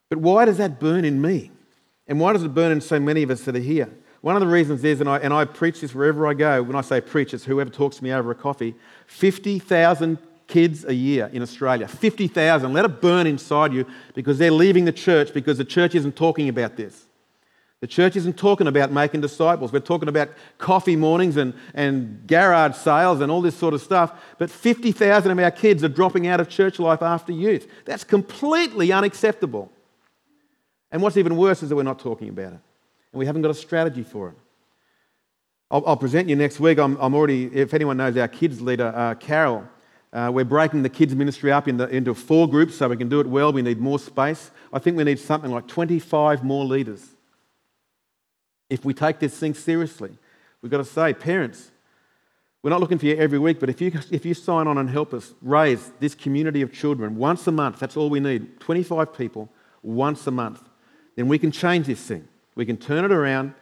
But 0.09 0.19
why 0.19 0.45
does 0.45 0.57
that 0.57 0.79
burn 0.79 1.05
in 1.05 1.21
me? 1.21 1.51
And 2.07 2.19
why 2.19 2.33
does 2.33 2.43
it 2.43 2.53
burn 2.53 2.71
in 2.71 2.81
so 2.81 2.99
many 2.99 3.23
of 3.23 3.29
us 3.29 3.43
that 3.43 3.55
are 3.55 3.59
here? 3.59 3.89
One 4.21 4.35
of 4.35 4.41
the 4.41 4.47
reasons 4.47 4.83
is, 4.83 4.99
and 4.99 5.09
I, 5.09 5.19
and 5.19 5.33
I 5.33 5.45
preach 5.45 5.79
this 5.79 5.95
wherever 5.95 6.27
I 6.27 6.33
go, 6.33 6.61
when 6.61 6.75
I 6.75 6.81
say 6.81 6.99
preach, 6.99 7.33
it's 7.33 7.45
whoever 7.45 7.69
talks 7.69 7.97
to 7.97 8.03
me 8.03 8.11
over 8.11 8.31
a 8.31 8.35
coffee 8.35 8.75
50,000 9.07 10.17
kids 10.47 10.83
a 10.83 10.93
year 10.93 11.29
in 11.31 11.41
Australia. 11.41 11.87
50,000. 11.87 12.73
Let 12.73 12.83
it 12.83 13.01
burn 13.01 13.27
inside 13.27 13.71
you 13.71 13.85
because 14.15 14.37
they're 14.37 14.51
leaving 14.51 14.83
the 14.83 14.91
church 14.91 15.33
because 15.33 15.57
the 15.57 15.63
church 15.63 15.95
isn't 15.95 16.17
talking 16.17 16.49
about 16.49 16.75
this. 16.75 17.05
The 17.81 17.87
church 17.87 18.17
isn't 18.17 18.37
talking 18.37 18.67
about 18.67 18.91
making 18.91 19.21
disciples. 19.21 19.71
We're 19.71 19.79
talking 19.79 20.09
about 20.09 20.29
coffee 20.57 20.97
mornings 20.97 21.37
and, 21.37 21.53
and 21.73 22.27
garage 22.27 22.75
sales 22.75 23.21
and 23.21 23.31
all 23.31 23.41
this 23.41 23.55
sort 23.55 23.73
of 23.73 23.81
stuff. 23.81 24.11
But 24.37 24.49
50,000 24.49 25.31
of 25.31 25.39
our 25.39 25.51
kids 25.51 25.83
are 25.83 25.89
dropping 25.89 26.27
out 26.27 26.41
of 26.41 26.49
church 26.49 26.77
life 26.77 27.01
after 27.01 27.31
youth. 27.31 27.67
That's 27.85 28.03
completely 28.03 28.91
unacceptable. 28.91 29.71
And 30.91 31.01
what's 31.01 31.15
even 31.15 31.37
worse 31.37 31.63
is 31.63 31.69
that 31.69 31.75
we're 31.75 31.83
not 31.83 31.99
talking 31.99 32.27
about 32.29 32.53
it 32.53 32.59
and 33.11 33.19
we 33.19 33.25
haven't 33.25 33.41
got 33.41 33.51
a 33.51 33.55
strategy 33.55 34.03
for 34.03 34.29
it. 34.29 34.35
I'll, 35.71 35.83
I'll 35.85 35.97
present 35.97 36.27
you 36.27 36.35
next 36.35 36.59
week. 36.59 36.79
I'm, 36.79 36.97
I'm, 36.99 37.13
already, 37.13 37.45
if 37.45 37.73
anyone 37.73 37.97
knows 37.97 38.17
our 38.17 38.27
kids 38.27 38.59
leader, 38.59 38.91
uh, 38.95 39.15
Carol, 39.15 39.63
uh, 40.11 40.31
we're 40.33 40.45
breaking 40.45 40.81
the 40.81 40.89
kids' 40.89 41.15
ministry 41.15 41.51
up 41.51 41.67
into, 41.67 41.87
into 41.87 42.13
four 42.13 42.49
groups 42.49 42.75
so 42.75 42.87
we 42.89 42.97
can 42.97 43.07
do 43.07 43.19
it 43.19 43.27
well. 43.27 43.53
We 43.53 43.61
need 43.61 43.79
more 43.79 43.99
space. 43.99 44.51
I 44.73 44.79
think 44.79 44.97
we 44.97 45.03
need 45.03 45.19
something 45.19 45.51
like 45.51 45.67
25 45.67 46.43
more 46.43 46.65
leaders. 46.65 47.07
If 48.69 48.85
we 48.85 48.93
take 48.93 49.19
this 49.19 49.37
thing 49.37 49.53
seriously, 49.53 50.11
we've 50.61 50.71
got 50.71 50.77
to 50.77 50.85
say, 50.85 51.13
parents, 51.13 51.71
we're 52.61 52.69
not 52.69 52.81
looking 52.81 52.97
for 52.97 53.05
you 53.05 53.15
every 53.15 53.39
week, 53.39 53.59
but 53.59 53.69
if 53.69 53.79
you, 53.79 53.91
if 54.11 54.25
you 54.25 54.33
sign 54.33 54.67
on 54.67 54.77
and 54.77 54.89
help 54.89 55.13
us 55.13 55.33
raise 55.41 55.91
this 55.99 56.13
community 56.13 56.61
of 56.61 56.73
children 56.73 57.15
once 57.15 57.47
a 57.47 57.51
month, 57.51 57.79
that's 57.79 57.95
all 57.95 58.09
we 58.09 58.19
need 58.19 58.59
25 58.59 59.17
people 59.17 59.49
once 59.81 60.27
a 60.27 60.31
month, 60.31 60.61
then 61.15 61.27
we 61.27 61.39
can 61.39 61.51
change 61.51 61.87
this 61.87 62.01
thing. 62.01 62.27
We 62.55 62.65
can 62.65 62.77
turn 62.77 63.05
it 63.05 63.11
around 63.11 63.53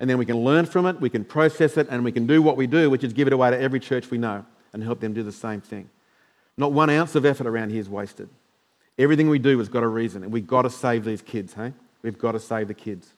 and 0.00 0.08
then 0.08 0.16
we 0.16 0.24
can 0.24 0.38
learn 0.38 0.64
from 0.64 0.86
it, 0.86 1.00
we 1.00 1.10
can 1.10 1.24
process 1.24 1.76
it, 1.76 1.86
and 1.90 2.02
we 2.02 2.10
can 2.10 2.26
do 2.26 2.40
what 2.40 2.56
we 2.56 2.66
do, 2.66 2.88
which 2.88 3.04
is 3.04 3.12
give 3.12 3.26
it 3.26 3.34
away 3.34 3.50
to 3.50 3.60
every 3.60 3.78
church 3.78 4.10
we 4.10 4.16
know 4.16 4.46
and 4.72 4.82
help 4.82 4.98
them 4.98 5.12
do 5.12 5.22
the 5.22 5.30
same 5.30 5.60
thing. 5.60 5.90
Not 6.56 6.72
one 6.72 6.88
ounce 6.88 7.14
of 7.14 7.26
effort 7.26 7.46
around 7.46 7.70
here 7.70 7.80
is 7.80 7.88
wasted. 7.88 8.30
Everything 8.98 9.28
we 9.28 9.38
do 9.38 9.58
has 9.58 9.68
got 9.68 9.82
a 9.82 9.88
reason, 9.88 10.22
and 10.22 10.32
we've 10.32 10.46
got 10.46 10.62
to 10.62 10.70
save 10.70 11.04
these 11.04 11.20
kids, 11.20 11.52
hey? 11.52 11.74
We've 12.02 12.18
got 12.18 12.32
to 12.32 12.40
save 12.40 12.68
the 12.68 12.74
kids. 12.74 13.12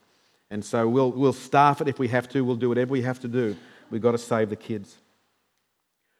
And 0.52 0.62
so 0.62 0.86
we'll, 0.86 1.10
we'll 1.10 1.32
staff 1.32 1.80
it 1.80 1.88
if 1.88 1.98
we 1.98 2.08
have 2.08 2.28
to, 2.28 2.44
we'll 2.44 2.56
do 2.56 2.68
whatever 2.68 2.92
we 2.92 3.00
have 3.00 3.18
to 3.20 3.28
do. 3.28 3.56
We've 3.90 4.02
got 4.02 4.12
to 4.12 4.18
save 4.18 4.50
the 4.50 4.56
kids. 4.56 4.94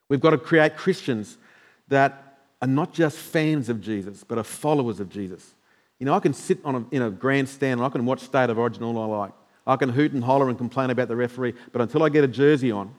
We've 0.09 0.23
got 0.23 0.31
to 0.31 0.38
create 0.38 0.75
Christians 0.75 1.37
that 1.88 2.38
are 2.62 2.66
not 2.66 2.95
just 2.95 3.18
fans 3.18 3.68
of 3.68 3.83
Jesus, 3.83 4.25
but 4.25 4.38
are 4.38 4.42
followers 4.45 5.01
of 5.01 5.11
Jesus. 5.11 5.55
You 5.99 6.07
know, 6.07 6.14
I 6.14 6.21
can 6.21 6.33
sit 6.33 6.61
on 6.64 6.75
a, 6.75 6.95
in 6.95 7.03
a 7.03 7.11
grandstand 7.11 7.81
and 7.81 7.87
I 7.87 7.90
can 7.90 8.07
watch 8.07 8.21
State 8.21 8.49
of 8.49 8.59
Origin 8.59 8.83
all 8.83 8.99
I 8.99 9.05
like. 9.05 9.33
I 9.66 9.77
can 9.77 9.90
hoot 9.90 10.12
and 10.12 10.25
holler 10.25 10.49
and 10.49 10.57
complain 10.57 10.88
about 10.88 11.09
the 11.09 11.16
referee, 11.16 11.53
but 11.71 11.83
until 11.83 12.03
I 12.03 12.09
get 12.09 12.25
a 12.25 12.29
jersey 12.29 12.73
on, 12.73 12.95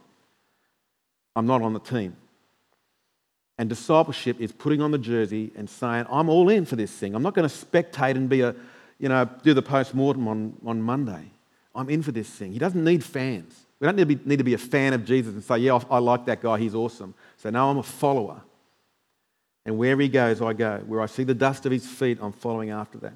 I'm 1.35 1.47
not 1.47 1.63
on 1.63 1.73
the 1.73 1.79
team. 1.79 2.15
And 3.57 3.69
discipleship 3.69 4.39
is 4.39 4.51
putting 4.51 4.81
on 4.81 4.91
the 4.91 4.99
jersey 4.99 5.51
and 5.55 5.67
saying, 5.67 6.05
I'm 6.11 6.29
all 6.29 6.49
in 6.49 6.65
for 6.65 6.75
this 6.75 6.91
thing. 6.91 7.15
I'm 7.15 7.23
not 7.23 7.33
going 7.33 7.49
to 7.49 7.55
spectate 7.55 8.17
and 8.17 8.29
be 8.29 8.41
a, 8.41 8.55
you 8.99 9.09
know, 9.09 9.29
do 9.43 9.53
the 9.53 9.61
post 9.61 9.93
mortem 9.93 10.27
on, 10.27 10.55
on 10.65 10.81
Monday. 10.81 11.31
I'm 11.75 11.89
in 11.89 12.03
for 12.03 12.11
this 12.11 12.29
thing. 12.29 12.51
He 12.51 12.59
doesn't 12.59 12.83
need 12.83 13.03
fans. 13.03 13.65
We 13.79 13.85
don't 13.85 13.95
need 13.95 14.07
to, 14.07 14.15
be, 14.15 14.29
need 14.29 14.37
to 14.37 14.43
be 14.43 14.53
a 14.53 14.59
fan 14.59 14.93
of 14.93 15.03
Jesus 15.03 15.33
and 15.33 15.43
say, 15.43 15.57
yeah, 15.57 15.79
I 15.89 15.99
like 15.99 16.25
that 16.25 16.41
guy, 16.41 16.57
he's 16.57 16.75
awesome. 16.75 17.13
So 17.37 17.49
now 17.49 17.69
I'm 17.69 17.77
a 17.77 17.83
follower. 17.83 18.41
And 19.65 19.77
wherever 19.77 20.01
he 20.01 20.09
goes, 20.09 20.41
I 20.41 20.53
go. 20.53 20.81
Where 20.85 21.01
I 21.01 21.05
see 21.05 21.23
the 21.23 21.33
dust 21.33 21.65
of 21.65 21.71
his 21.71 21.85
feet, 21.85 22.19
I'm 22.21 22.31
following 22.31 22.69
after 22.69 22.97
that. 22.99 23.13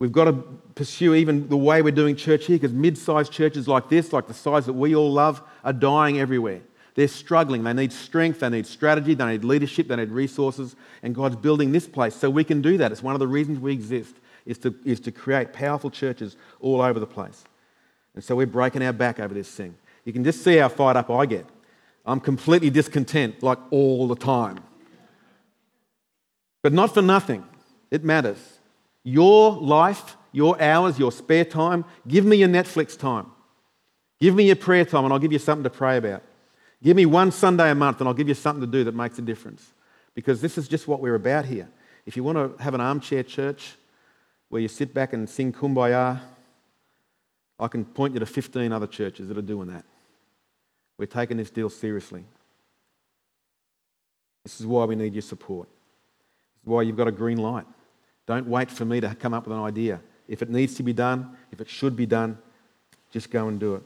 We've 0.00 0.12
got 0.12 0.24
to 0.24 0.32
pursue 0.74 1.14
even 1.14 1.48
the 1.48 1.56
way 1.56 1.80
we're 1.80 1.92
doing 1.92 2.16
church 2.16 2.46
here 2.46 2.56
because 2.56 2.72
mid 2.72 2.98
sized 2.98 3.32
churches 3.32 3.68
like 3.68 3.88
this, 3.88 4.12
like 4.12 4.26
the 4.26 4.34
size 4.34 4.66
that 4.66 4.72
we 4.72 4.94
all 4.94 5.12
love, 5.12 5.42
are 5.62 5.72
dying 5.72 6.18
everywhere. 6.18 6.60
They're 6.94 7.08
struggling. 7.08 7.64
They 7.64 7.72
need 7.72 7.92
strength, 7.92 8.40
they 8.40 8.48
need 8.48 8.66
strategy, 8.66 9.14
they 9.14 9.26
need 9.26 9.44
leadership, 9.44 9.88
they 9.88 9.96
need 9.96 10.10
resources. 10.10 10.76
And 11.02 11.14
God's 11.14 11.36
building 11.36 11.72
this 11.72 11.86
place 11.88 12.14
so 12.14 12.30
we 12.30 12.44
can 12.44 12.62
do 12.62 12.78
that. 12.78 12.92
It's 12.92 13.02
one 13.02 13.14
of 13.14 13.20
the 13.20 13.26
reasons 13.26 13.58
we 13.58 13.72
exist, 13.72 14.14
is 14.46 14.58
to, 14.58 14.74
is 14.84 15.00
to 15.00 15.12
create 15.12 15.52
powerful 15.52 15.90
churches 15.90 16.36
all 16.60 16.82
over 16.82 17.00
the 17.00 17.06
place. 17.06 17.44
And 18.14 18.22
so 18.22 18.36
we're 18.36 18.46
breaking 18.46 18.82
our 18.82 18.92
back 18.92 19.18
over 19.18 19.34
this 19.34 19.50
thing. 19.50 19.74
You 20.04 20.12
can 20.12 20.24
just 20.24 20.44
see 20.44 20.56
how 20.56 20.68
fired 20.68 20.96
up 20.96 21.10
I 21.10 21.26
get. 21.26 21.46
I'm 22.06 22.20
completely 22.20 22.70
discontent, 22.70 23.42
like 23.42 23.58
all 23.70 24.06
the 24.06 24.16
time. 24.16 24.60
But 26.62 26.72
not 26.72 26.92
for 26.92 27.02
nothing. 27.02 27.44
It 27.90 28.04
matters. 28.04 28.58
Your 29.02 29.52
life, 29.52 30.16
your 30.32 30.60
hours, 30.60 30.98
your 30.98 31.12
spare 31.12 31.44
time, 31.44 31.84
give 32.06 32.24
me 32.24 32.36
your 32.36 32.48
Netflix 32.48 32.98
time. 32.98 33.26
Give 34.20 34.34
me 34.34 34.46
your 34.46 34.56
prayer 34.56 34.84
time 34.84 35.04
and 35.04 35.12
I'll 35.12 35.18
give 35.18 35.32
you 35.32 35.38
something 35.38 35.64
to 35.64 35.70
pray 35.70 35.96
about. 35.96 36.22
Give 36.82 36.96
me 36.96 37.06
one 37.06 37.30
Sunday 37.30 37.70
a 37.70 37.74
month 37.74 38.00
and 38.00 38.08
I'll 38.08 38.14
give 38.14 38.28
you 38.28 38.34
something 38.34 38.60
to 38.60 38.66
do 38.66 38.84
that 38.84 38.94
makes 38.94 39.18
a 39.18 39.22
difference. 39.22 39.72
Because 40.14 40.40
this 40.40 40.56
is 40.56 40.68
just 40.68 40.86
what 40.86 41.00
we're 41.00 41.14
about 41.14 41.44
here. 41.44 41.68
If 42.06 42.16
you 42.16 42.24
want 42.24 42.36
to 42.38 42.62
have 42.62 42.74
an 42.74 42.80
armchair 42.80 43.22
church 43.22 43.74
where 44.54 44.60
you 44.60 44.68
sit 44.68 44.94
back 44.94 45.12
and 45.12 45.28
sing 45.28 45.52
kumbaya, 45.52 46.20
I 47.58 47.66
can 47.66 47.84
point 47.84 48.14
you 48.14 48.20
to 48.20 48.26
15 48.26 48.70
other 48.70 48.86
churches 48.86 49.26
that 49.26 49.36
are 49.36 49.42
doing 49.42 49.66
that. 49.66 49.84
We're 50.96 51.06
taking 51.06 51.38
this 51.38 51.50
deal 51.50 51.68
seriously. 51.68 52.22
This 54.44 54.60
is 54.60 54.66
why 54.68 54.84
we 54.84 54.94
need 54.94 55.12
your 55.12 55.22
support 55.22 55.66
This 55.66 56.62
is 56.62 56.68
why 56.68 56.82
you've 56.82 56.96
got 56.96 57.08
a 57.08 57.10
green 57.10 57.38
light. 57.38 57.66
Don't 58.28 58.46
wait 58.46 58.70
for 58.70 58.84
me 58.84 59.00
to 59.00 59.12
come 59.16 59.34
up 59.34 59.44
with 59.48 59.56
an 59.56 59.64
idea. 59.64 60.00
If 60.28 60.40
it 60.40 60.50
needs 60.50 60.76
to 60.76 60.84
be 60.84 60.92
done, 60.92 61.36
if 61.50 61.60
it 61.60 61.68
should 61.68 61.96
be 61.96 62.06
done, 62.06 62.38
just 63.10 63.32
go 63.32 63.48
and 63.48 63.58
do 63.58 63.74
it. 63.74 63.82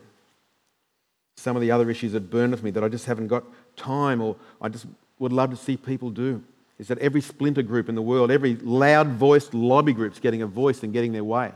Some 1.38 1.56
of 1.56 1.62
the 1.62 1.70
other 1.70 1.88
issues 1.88 2.12
that 2.12 2.28
burn 2.28 2.50
with 2.50 2.62
me 2.62 2.70
that 2.72 2.84
I 2.84 2.90
just 2.90 3.06
haven't 3.06 3.28
got 3.28 3.44
time 3.74 4.20
or 4.20 4.36
I 4.60 4.68
just 4.68 4.84
would 5.18 5.32
love 5.32 5.48
to 5.48 5.56
see 5.56 5.78
people 5.78 6.10
do 6.10 6.44
is 6.78 6.88
that 6.88 6.98
every 6.98 7.20
splinter 7.20 7.62
group 7.62 7.88
in 7.88 7.94
the 7.94 8.02
world, 8.02 8.30
every 8.30 8.56
loud 8.56 9.08
voiced 9.08 9.52
lobby 9.52 9.92
group 9.92 10.12
is 10.12 10.20
getting 10.20 10.42
a 10.42 10.46
voice 10.46 10.82
and 10.82 10.92
getting 10.92 11.12
their 11.12 11.24
way. 11.24 11.52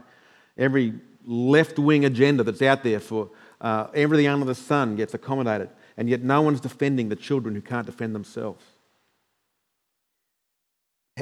Every 0.59 0.95
left 1.25 1.79
wing 1.79 2.05
agenda 2.05 2.43
that's 2.43 2.63
out 2.63 2.83
there 2.83 2.99
for 2.99 3.31
uh, 3.61 3.87
everything 3.95 4.27
under 4.27 4.45
the 4.45 4.55
sun 4.55 4.97
gets 4.97 5.15
accommodated. 5.15 5.71
And 5.97 6.09
yet 6.09 6.23
no 6.23 6.43
one's 6.43 6.61
defending 6.61 7.09
the 7.09 7.17
children 7.17 7.55
who 7.55 7.61
can't 7.61 7.87
defend 7.87 8.15
themselves. 8.15 8.65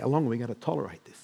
How 0.01 0.07
long 0.07 0.27
are 0.27 0.29
we 0.29 0.39
going 0.39 0.49
to 0.49 0.55
tolerate 0.55 1.05
this? 1.05 1.21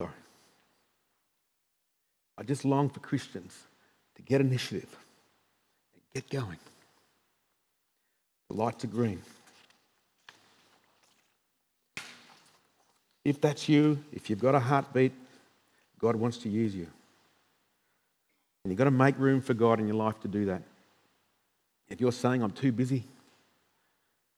Sorry. 0.00 0.12
I 2.38 2.42
just 2.44 2.64
long 2.64 2.88
for 2.88 3.00
Christians 3.00 3.58
to 4.14 4.22
get 4.22 4.40
initiative 4.40 4.96
and 5.92 6.02
get 6.14 6.30
going. 6.30 6.58
The 8.50 8.56
lights 8.56 8.82
are 8.82 8.88
green. 8.88 9.22
If 13.24 13.40
that's 13.40 13.68
you, 13.68 14.02
if 14.12 14.28
you've 14.28 14.40
got 14.40 14.56
a 14.56 14.58
heartbeat, 14.58 15.12
God 16.00 16.16
wants 16.16 16.38
to 16.38 16.48
use 16.48 16.74
you. 16.74 16.88
And 18.64 18.72
you've 18.72 18.78
got 18.78 18.84
to 18.84 18.90
make 18.90 19.16
room 19.18 19.40
for 19.40 19.54
God 19.54 19.78
in 19.78 19.86
your 19.86 19.94
life 19.94 20.20
to 20.22 20.28
do 20.28 20.46
that. 20.46 20.62
If 21.88 22.00
you're 22.00 22.10
saying, 22.10 22.42
I'm 22.42 22.50
too 22.50 22.72
busy, 22.72 23.04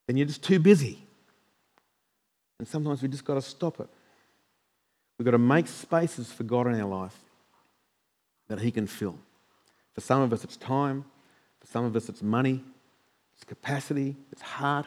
then 0.07 0.19
you're 0.19 0.27
just 0.27 0.43
too 0.43 0.59
busy. 0.59 0.99
And 2.59 2.69
sometimes 2.69 3.01
we 3.01 3.09
just 3.09 3.25
got 3.25 3.35
to 3.35 3.43
stop 3.43 3.81
it. 3.81 3.89
We've 5.17 5.25
got 5.25 5.31
to 5.31 5.39
make 5.39 5.69
spaces 5.69 6.31
for 6.31 6.43
God 6.43 6.67
in 6.67 6.79
our 6.79 6.89
life 6.89 7.17
that 8.49 8.61
He 8.61 8.71
can 8.71 8.87
fill. 8.87 9.17
For 9.95 10.03
some 10.03 10.21
of 10.21 10.35
us, 10.35 10.45
it's 10.45 10.59
time. 10.59 11.07
For 11.61 11.67
some 11.67 11.87
of 11.87 11.97
us, 11.97 12.11
it's 12.11 12.23
money. 12.23 12.63
It's 13.43 13.49
capacity, 13.49 14.15
it's 14.31 14.41
heart, 14.41 14.87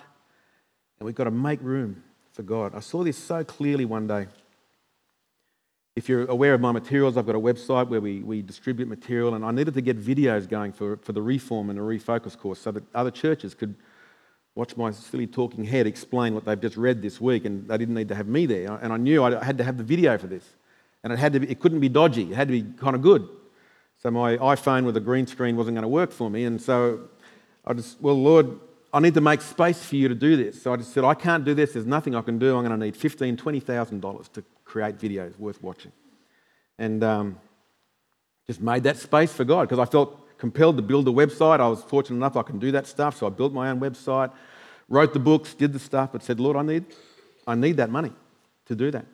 and 0.98 1.06
we've 1.06 1.14
got 1.14 1.26
to 1.26 1.32
make 1.32 1.60
room 1.62 2.02
for 2.32 2.42
God. 2.42 2.74
I 2.74 2.80
saw 2.80 3.04
this 3.04 3.18
so 3.18 3.44
clearly 3.44 3.84
one 3.84 4.08
day. 4.08 4.28
If 5.98 6.08
you're 6.08 6.26
aware 6.28 6.54
of 6.54 6.62
my 6.62 6.72
materials, 6.72 7.18
I've 7.18 7.26
got 7.26 7.36
a 7.36 7.40
website 7.40 7.90
where 7.90 8.00
we, 8.00 8.22
we 8.22 8.42
distribute 8.42 8.88
material, 8.88 9.36
and 9.36 9.44
I 9.44 9.52
needed 9.52 9.74
to 9.74 9.82
get 9.82 10.00
videos 10.00 10.48
going 10.48 10.72
for, 10.72 10.96
for 10.98 11.12
the 11.12 11.22
Reform 11.22 11.70
and 11.70 11.78
the 11.78 11.84
Refocus 11.84 12.38
course 12.38 12.60
so 12.60 12.72
that 12.72 12.84
other 12.96 13.12
churches 13.12 13.54
could 13.54 13.76
watch 14.56 14.78
my 14.78 14.90
silly 14.92 15.28
talking 15.28 15.66
head 15.66 15.86
explain 15.86 16.34
what 16.34 16.46
they've 16.46 16.62
just 16.62 16.78
read 16.78 17.02
this 17.02 17.20
week, 17.20 17.44
and 17.44 17.68
they 17.68 17.78
didn't 17.78 17.96
need 17.96 18.08
to 18.08 18.16
have 18.16 18.28
me 18.28 18.46
there. 18.46 18.80
And 18.82 18.94
I 18.94 18.98
knew 18.98 19.22
I 19.22 19.44
had 19.44 19.58
to 19.58 19.66
have 19.66 19.78
the 19.78 19.84
video 19.84 20.18
for 20.18 20.28
this, 20.28 20.46
and 21.04 21.12
it 21.12 21.20
had 21.20 21.34
to 21.34 21.42
be, 21.42 21.52
it 21.52 21.60
couldn't 21.60 21.82
be 21.82 21.90
dodgy. 21.90 22.32
It 22.32 22.36
had 22.36 22.48
to 22.48 22.54
be 22.54 22.72
kind 22.80 22.96
of 22.96 23.02
good. 23.02 23.28
So 24.02 24.12
my 24.12 24.38
iPhone 24.38 24.86
with 24.86 24.96
a 24.96 25.02
green 25.02 25.28
screen 25.28 25.58
wasn't 25.58 25.76
going 25.76 25.84
to 25.84 25.90
work 25.90 26.14
for 26.14 26.30
me, 26.30 26.46
and 26.46 26.62
so 26.62 27.10
I 27.66 27.74
just, 27.74 28.00
well, 28.02 28.22
Lord, 28.22 28.60
I 28.94 29.00
need 29.00 29.14
to 29.16 29.22
make 29.22 29.42
space 29.42 29.84
for 29.84 29.96
you 29.96 30.08
to 30.08 30.16
do 30.16 30.38
this. 30.38 30.62
So 30.62 30.74
I 30.74 30.78
just 30.78 30.94
said, 30.94 31.04
I 31.04 31.16
can't 31.16 31.44
do 31.44 31.54
this. 31.54 31.74
There's 31.74 31.86
nothing 31.86 32.16
I 32.16 32.22
can 32.22 32.40
do. 32.40 32.56
I'm 32.56 32.66
going 32.66 32.80
to 32.80 32.86
need 32.86 32.96
$15,000, 32.96 33.38
$20,000 33.38 34.32
to 34.34 34.44
create 34.64 34.98
videos 34.98 35.38
worth 35.38 35.62
watching. 35.62 35.92
And 36.78 37.04
um, 37.04 37.38
just 38.48 38.62
made 38.62 38.84
that 38.84 38.98
space 38.98 39.34
for 39.34 39.44
God 39.44 39.68
because 39.68 39.80
I 39.80 39.86
felt 39.86 40.38
compelled 40.38 40.78
to 40.78 40.84
build 40.84 41.08
a 41.08 41.12
website. 41.12 41.60
I 41.60 41.68
was 41.68 41.82
fortunate 41.84 42.18
enough 42.18 42.36
I 42.36 42.44
can 42.44 42.60
do 42.60 42.72
that 42.72 42.88
stuff. 42.88 43.18
So 43.18 43.28
I 43.28 43.30
built 43.30 43.54
my 43.54 43.70
own 43.70 43.80
website, 43.80 44.32
wrote 44.90 45.14
the 45.14 45.20
books, 45.20 45.54
did 45.54 45.74
the 45.74 45.80
stuff, 45.80 46.12
but 46.12 46.24
said, 46.24 46.40
Lord, 46.40 46.56
I 46.56 46.62
need, 46.62 46.86
I 47.48 47.56
need 47.56 47.78
that 47.78 47.90
money 47.90 48.12
to 48.68 48.76
do 48.76 48.92
that. 48.92 49.06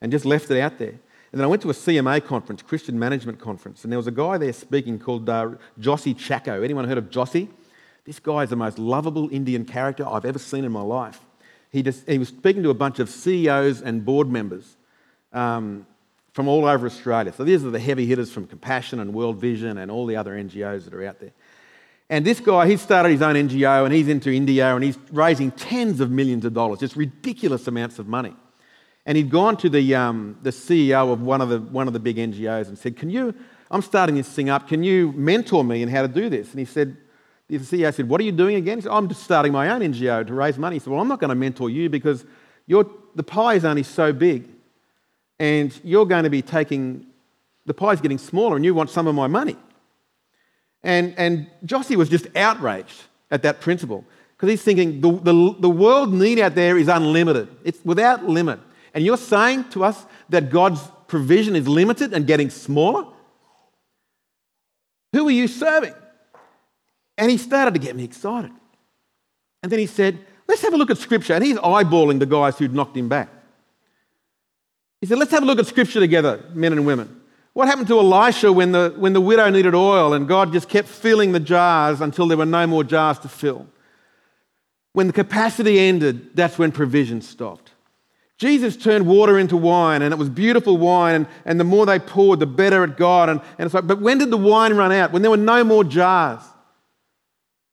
And 0.00 0.10
just 0.10 0.24
left 0.24 0.50
it 0.50 0.60
out 0.60 0.78
there. 0.78 0.88
And 1.32 1.40
then 1.40 1.44
I 1.44 1.46
went 1.46 1.62
to 1.62 1.70
a 1.70 1.74
CMA 1.74 2.24
conference, 2.24 2.60
Christian 2.60 2.98
Management 2.98 3.38
Conference, 3.38 3.84
and 3.84 3.92
there 3.92 3.98
was 3.98 4.06
a 4.06 4.12
guy 4.12 4.36
there 4.36 4.52
speaking 4.52 4.98
called 4.98 5.28
uh, 5.28 5.52
Jossy 5.80 6.14
Chacko. 6.14 6.62
Anyone 6.62 6.86
heard 6.86 6.98
of 6.98 7.08
Jossy? 7.08 7.48
This 8.04 8.18
guy 8.18 8.42
is 8.42 8.50
the 8.50 8.56
most 8.56 8.78
lovable 8.78 9.28
Indian 9.30 9.64
character 9.64 10.06
I've 10.06 10.24
ever 10.24 10.38
seen 10.38 10.64
in 10.64 10.72
my 10.72 10.82
life. 10.82 11.20
He, 11.70 11.82
just, 11.82 12.08
he 12.08 12.18
was 12.18 12.28
speaking 12.28 12.62
to 12.64 12.70
a 12.70 12.74
bunch 12.74 12.98
of 12.98 13.08
CEOs 13.08 13.80
and 13.80 14.04
board 14.04 14.28
members 14.28 14.76
um, 15.32 15.86
from 16.32 16.48
all 16.48 16.66
over 16.66 16.86
Australia. 16.86 17.32
So 17.32 17.44
these 17.44 17.64
are 17.64 17.70
the 17.70 17.78
heavy 17.78 18.06
hitters 18.06 18.30
from 18.32 18.46
Compassion 18.46 19.00
and 19.00 19.14
World 19.14 19.36
Vision 19.36 19.78
and 19.78 19.90
all 19.90 20.04
the 20.04 20.16
other 20.16 20.32
NGOs 20.32 20.84
that 20.84 20.94
are 20.94 21.06
out 21.06 21.20
there. 21.20 21.32
And 22.10 22.26
this 22.26 22.40
guy, 22.40 22.66
he 22.68 22.76
started 22.76 23.10
his 23.10 23.22
own 23.22 23.36
NGO 23.36 23.84
and 23.84 23.94
he's 23.94 24.08
into 24.08 24.30
India 24.30 24.74
and 24.74 24.84
he's 24.84 24.98
raising 25.12 25.50
tens 25.52 26.00
of 26.00 26.10
millions 26.10 26.44
of 26.44 26.52
dollars, 26.52 26.80
just 26.80 26.96
ridiculous 26.96 27.66
amounts 27.68 27.98
of 27.98 28.06
money. 28.06 28.34
And 29.06 29.16
he'd 29.16 29.30
gone 29.30 29.56
to 29.58 29.70
the, 29.70 29.94
um, 29.94 30.38
the 30.42 30.50
CEO 30.50 31.12
of 31.12 31.22
one 31.22 31.40
of 31.40 31.48
the, 31.48 31.60
one 31.60 31.86
of 31.86 31.94
the 31.94 32.00
big 32.00 32.16
NGOs 32.16 32.68
and 32.68 32.78
said, 32.78 32.96
Can 32.96 33.08
you, 33.08 33.34
I'm 33.70 33.82
starting 33.82 34.16
this 34.16 34.28
thing 34.28 34.50
up, 34.50 34.68
can 34.68 34.84
you 34.84 35.12
mentor 35.12 35.64
me 35.64 35.82
in 35.82 35.88
how 35.88 36.02
to 36.02 36.08
do 36.08 36.28
this? 36.28 36.50
And 36.50 36.58
he 36.58 36.66
said, 36.66 36.96
the 37.58 37.64
CEO 37.64 37.92
said, 37.92 38.08
What 38.08 38.20
are 38.20 38.24
you 38.24 38.32
doing 38.32 38.56
again? 38.56 38.78
He 38.78 38.82
oh, 38.82 38.90
said, 38.90 38.96
I'm 38.96 39.08
just 39.08 39.22
starting 39.22 39.52
my 39.52 39.70
own 39.70 39.80
NGO 39.80 40.26
to 40.26 40.34
raise 40.34 40.58
money. 40.58 40.76
He 40.76 40.80
said, 40.80 40.90
Well, 40.90 41.00
I'm 41.00 41.08
not 41.08 41.20
going 41.20 41.30
to 41.30 41.34
mentor 41.34 41.70
you 41.70 41.88
because 41.88 42.24
the 42.66 43.22
pie 43.22 43.54
is 43.54 43.64
only 43.64 43.82
so 43.82 44.12
big 44.12 44.48
and 45.38 45.78
you're 45.84 46.06
going 46.06 46.24
to 46.24 46.30
be 46.30 46.42
taking, 46.42 47.06
the 47.66 47.74
pie's 47.74 48.00
getting 48.00 48.18
smaller 48.18 48.56
and 48.56 48.64
you 48.64 48.74
want 48.74 48.90
some 48.90 49.06
of 49.06 49.14
my 49.14 49.26
money. 49.26 49.56
And, 50.82 51.14
and 51.16 51.48
Jossy 51.64 51.96
was 51.96 52.08
just 52.08 52.26
outraged 52.36 53.02
at 53.30 53.42
that 53.42 53.60
principle 53.60 54.04
because 54.36 54.50
he's 54.50 54.62
thinking 54.62 55.00
the, 55.00 55.12
the, 55.12 55.56
the 55.60 55.70
world 55.70 56.12
need 56.12 56.38
out 56.38 56.54
there 56.54 56.78
is 56.78 56.88
unlimited, 56.88 57.48
it's 57.64 57.78
without 57.84 58.24
limit. 58.24 58.60
And 58.94 59.04
you're 59.04 59.16
saying 59.16 59.70
to 59.70 59.84
us 59.84 60.04
that 60.28 60.50
God's 60.50 60.80
provision 61.12 61.54
is 61.54 61.68
limited 61.68 62.14
and 62.14 62.26
getting 62.26 62.48
smaller? 62.48 63.06
Who 65.12 65.28
are 65.28 65.30
you 65.30 65.46
serving? 65.46 65.94
And 67.22 67.30
he 67.30 67.36
started 67.36 67.72
to 67.74 67.78
get 67.78 67.94
me 67.94 68.02
excited. 68.02 68.50
And 69.62 69.70
then 69.70 69.78
he 69.78 69.86
said, 69.86 70.18
Let's 70.48 70.60
have 70.62 70.74
a 70.74 70.76
look 70.76 70.90
at 70.90 70.98
Scripture. 70.98 71.34
And 71.34 71.44
he's 71.44 71.56
eyeballing 71.56 72.18
the 72.18 72.26
guys 72.26 72.58
who'd 72.58 72.74
knocked 72.74 72.96
him 72.96 73.08
back. 73.08 73.28
He 75.00 75.06
said, 75.06 75.18
Let's 75.18 75.30
have 75.30 75.44
a 75.44 75.46
look 75.46 75.60
at 75.60 75.68
Scripture 75.68 76.00
together, 76.00 76.44
men 76.52 76.72
and 76.72 76.84
women. 76.84 77.20
What 77.52 77.68
happened 77.68 77.86
to 77.86 77.98
Elisha 78.00 78.52
when 78.52 78.72
the, 78.72 78.92
when 78.96 79.12
the 79.12 79.20
widow 79.20 79.48
needed 79.50 79.72
oil 79.72 80.14
and 80.14 80.26
God 80.26 80.52
just 80.52 80.68
kept 80.68 80.88
filling 80.88 81.30
the 81.30 81.38
jars 81.38 82.00
until 82.00 82.26
there 82.26 82.36
were 82.36 82.44
no 82.44 82.66
more 82.66 82.82
jars 82.82 83.20
to 83.20 83.28
fill? 83.28 83.68
When 84.92 85.06
the 85.06 85.12
capacity 85.12 85.78
ended, 85.78 86.34
that's 86.34 86.58
when 86.58 86.72
provision 86.72 87.22
stopped. 87.22 87.70
Jesus 88.36 88.76
turned 88.76 89.06
water 89.06 89.38
into 89.38 89.56
wine, 89.56 90.02
and 90.02 90.12
it 90.12 90.16
was 90.16 90.28
beautiful 90.28 90.76
wine, 90.76 91.14
and, 91.14 91.26
and 91.44 91.60
the 91.60 91.64
more 91.64 91.86
they 91.86 92.00
poured, 92.00 92.40
the 92.40 92.46
better 92.46 92.82
it 92.82 92.96
got. 92.96 93.28
And, 93.28 93.40
and 93.58 93.66
it's 93.66 93.74
like, 93.74 93.86
but 93.86 94.00
when 94.00 94.18
did 94.18 94.30
the 94.32 94.36
wine 94.36 94.74
run 94.74 94.90
out? 94.90 95.12
When 95.12 95.22
there 95.22 95.30
were 95.30 95.36
no 95.36 95.62
more 95.62 95.84
jars. 95.84 96.42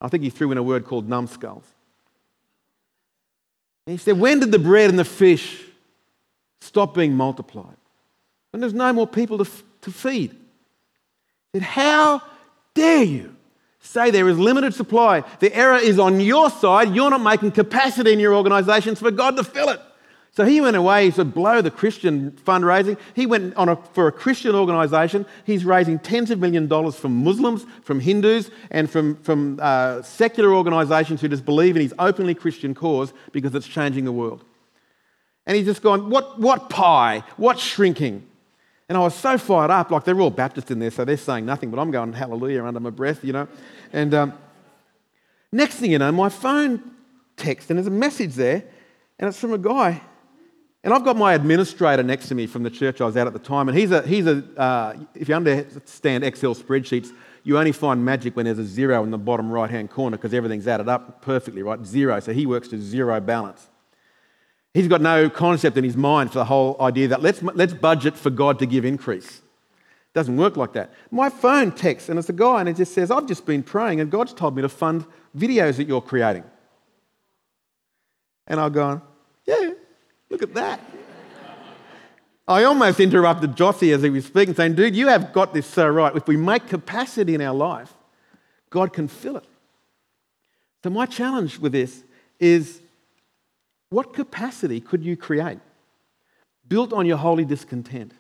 I 0.02 0.08
think 0.08 0.24
he 0.24 0.30
threw 0.30 0.52
in 0.52 0.58
a 0.58 0.64
word 0.64 0.86
called 0.86 1.10
numbskulls. 1.10 1.66
And 3.86 3.92
he 3.92 3.98
said, 3.98 4.20
When 4.20 4.40
did 4.40 4.52
the 4.52 4.60
bread 4.60 4.90
and 4.90 5.00
the 5.00 5.06
fish 5.06 5.64
stop 6.62 6.94
being 6.94 7.14
multiplied? 7.14 7.76
When 8.52 8.62
there's 8.62 8.74
no 8.74 8.94
more 8.94 9.08
people 9.08 9.38
to, 9.44 9.52
to 9.82 9.92
feed. 9.92 10.32
He 10.32 11.60
said, 11.60 11.64
How 11.64 12.22
dare 12.74 13.04
you 13.04 13.36
say 13.80 14.12
there 14.12 14.30
is 14.30 14.38
limited 14.38 14.74
supply? 14.74 15.24
The 15.40 15.54
error 15.54 15.78
is 15.78 16.00
on 16.00 16.20
your 16.20 16.50
side. 16.50 16.96
You're 16.96 17.10
not 17.10 17.22
making 17.22 17.52
capacity 17.52 18.14
in 18.14 18.20
your 18.20 18.36
organizations 18.36 19.00
for 19.00 19.12
God 19.12 19.38
to 19.38 19.44
fill 19.44 19.70
it. 19.70 19.82
So 20.32 20.46
he 20.46 20.62
went 20.62 20.78
away 20.78 21.10
to 21.12 21.26
blow 21.26 21.62
the 21.62 21.72
Christian 21.72 22.32
fundraising. 22.32 22.98
He 23.16 23.26
went 23.26 23.56
on 23.56 23.68
a, 23.68 23.76
for 23.76 24.08
a 24.08 24.12
Christian 24.12 24.56
organisation. 24.56 25.26
He's 25.44 25.66
raising 25.66 26.00
tens 26.00 26.30
of 26.30 26.40
million 26.40 26.68
dollars 26.68 26.96
from 26.96 27.24
Muslims, 27.24 27.66
from 27.84 28.00
Hindus, 28.00 28.52
and 28.70 28.90
from, 28.90 29.16
from 29.18 29.60
uh, 29.62 30.02
secular 30.04 30.54
organisations 30.54 31.22
who 31.22 31.28
just 31.28 31.46
believe 31.46 31.76
in 31.76 31.82
his 31.82 31.94
openly 31.98 32.36
Christian 32.36 32.76
cause 32.76 33.12
because 33.32 33.54
it's 33.56 33.68
changing 33.68 34.06
the 34.06 34.12
world. 34.12 34.44
And 35.46 35.58
he's 35.58 35.66
just 35.66 35.82
gone, 35.82 36.10
what, 36.12 36.40
what 36.40 36.70
pie? 36.70 37.24
What 37.38 37.60
shrinking? 37.60 38.26
And 38.88 38.98
I 38.98 39.02
was 39.02 39.16
so 39.16 39.38
fired 39.38 39.72
up, 39.72 39.90
like 39.90 40.04
they're 40.04 40.20
all 40.22 40.30
Baptists 40.30 40.70
in 40.70 40.80
there, 40.80 40.92
so 40.92 41.06
they're 41.06 41.18
saying 41.18 41.46
nothing, 41.46 41.72
but 41.72 41.80
I'm 41.80 41.92
going 41.92 42.14
hallelujah 42.14 42.64
under 42.64 42.80
my 42.80 42.92
breath, 42.92 43.24
you 43.24 43.34
know. 43.34 43.48
And 43.94 44.14
um, 44.14 44.34
next 45.52 45.76
thing 45.76 45.92
you 45.92 45.98
know, 45.98 46.12
my 46.12 46.30
phone 46.30 46.92
text, 47.36 47.70
and 47.70 47.78
there's 47.78 47.88
a 47.88 47.92
message 47.92 48.36
there, 48.36 48.64
and 49.18 49.28
it's 49.28 49.40
from 49.40 49.54
a 49.54 49.58
guy 49.58 50.02
and 50.84 50.94
I've 50.94 51.04
got 51.04 51.18
my 51.18 51.34
administrator 51.34 52.04
next 52.04 52.30
to 52.30 52.36
me 52.36 52.48
from 52.48 52.64
the 52.64 52.70
church 52.70 53.02
I 53.02 53.06
was 53.06 53.18
at 53.18 53.28
at 53.28 53.34
the 53.34 53.40
time, 53.40 53.68
and 53.68 53.78
he's 53.78 53.92
a, 53.92 54.02
he's 54.02 54.28
a 54.28 54.44
uh, 54.58 54.98
if 55.14 55.28
you 55.28 55.36
understand 55.36 56.24
Excel 56.24 56.56
spreadsheets, 56.56 57.12
you 57.44 57.58
only 57.58 57.72
find 57.72 58.04
magic 58.04 58.36
when 58.36 58.46
there's 58.46 58.60
a 58.60 58.66
zero 58.66 59.04
in 59.04 59.12
the 59.12 59.18
bottom 59.18 59.52
right 59.52 59.70
hand 59.70 59.90
corner 59.90 60.18
because 60.18 60.34
everything's 60.34 60.68
added 60.68 60.88
up 60.88 61.22
perfectly, 61.22 61.64
right? 61.64 61.86
Zero. 61.86 62.20
So 62.20 62.34
he 62.34 62.46
works 62.46 62.68
to 62.70 62.80
zero 62.80 63.20
balance. 63.20 63.68
He's 64.74 64.88
got 64.88 65.02
no 65.02 65.30
concept 65.30 65.78
in 65.78 65.84
his 65.84 65.98
mind 65.98 66.32
for 66.32 66.40
the 66.40 66.46
whole 66.46 66.78
idea 66.80 67.08
that 67.10 67.22
let's, 67.22 67.42
let's 67.42 67.74
budget 67.74 68.16
for 68.16 68.30
God 68.30 68.60
to 68.60 68.66
give 68.66 68.86
increase. 68.86 69.42
Doesn't 70.14 70.38
work 70.38 70.58
like 70.58 70.74
that. 70.74 70.94
My 71.12 71.30
phone 71.30 71.72
texts, 71.72 72.10
and 72.10 72.20
it's 72.20 72.30
a 72.30 72.34
guy, 72.34 72.60
and 72.60 72.70
it 72.70 72.76
just 72.76 72.94
says, 72.94 73.12
I've 73.12 73.28
just 73.28 73.46
been 73.46 73.64
praying, 73.64 74.00
and 74.00 74.12
God's 74.12 74.34
told 74.34 74.56
me 74.56 74.62
to 74.62 74.70
fund 74.70 75.06
videos 75.38 75.78
that 75.78 75.88
you're 75.88 76.02
creating. 76.02 76.44
And 78.48 78.74
gone, 78.74 79.02
yeah, 79.02 79.09
Look 80.40 80.52
at 80.52 80.56
that. 80.56 80.80
I 82.48 82.64
almost 82.64 83.00
interrupted 83.00 83.56
Jossy 83.56 83.94
as 83.94 84.02
he 84.02 84.10
was 84.10 84.26
speaking, 84.26 84.56
saying, 84.56 84.76
Dude, 84.76 84.96
you 84.96 85.08
have 85.08 85.34
got 85.34 85.54
this 85.54 85.68
so 85.68 85.88
right. 85.88 86.16
If 86.16 86.28
we 86.28 86.38
make 86.38 86.68
capacity 86.68 87.36
in 87.36 87.42
our 87.42 87.54
life, 87.54 87.94
God 88.70 88.94
can 88.94 89.08
fill 89.08 89.38
it. 89.38 89.44
So, 90.84 90.90
my 90.90 91.06
challenge 91.06 91.60
with 91.60 91.74
this 91.74 92.04
is 92.40 92.80
what 93.90 94.14
capacity 94.14 94.80
could 94.80 95.04
you 95.04 95.18
create 95.18 95.60
built 96.68 96.94
on 96.94 97.06
your 97.06 97.18
holy 97.18 97.44
discontent? 97.44 98.14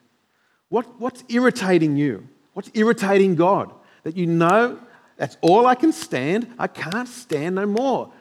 What, 0.67 0.99
what's 0.99 1.23
irritating 1.29 1.95
you? 1.95 2.27
What's 2.53 2.69
irritating 2.73 3.35
God? 3.35 3.71
That 4.03 4.17
you 4.17 4.25
know 4.25 4.77
that's 5.15 5.37
all 5.41 5.65
I 5.65 5.75
can 5.75 5.93
stand, 5.93 6.53
I 6.59 6.67
can't 6.67 7.07
stand 7.07 7.55
no 7.55 7.65
more. 7.65 8.11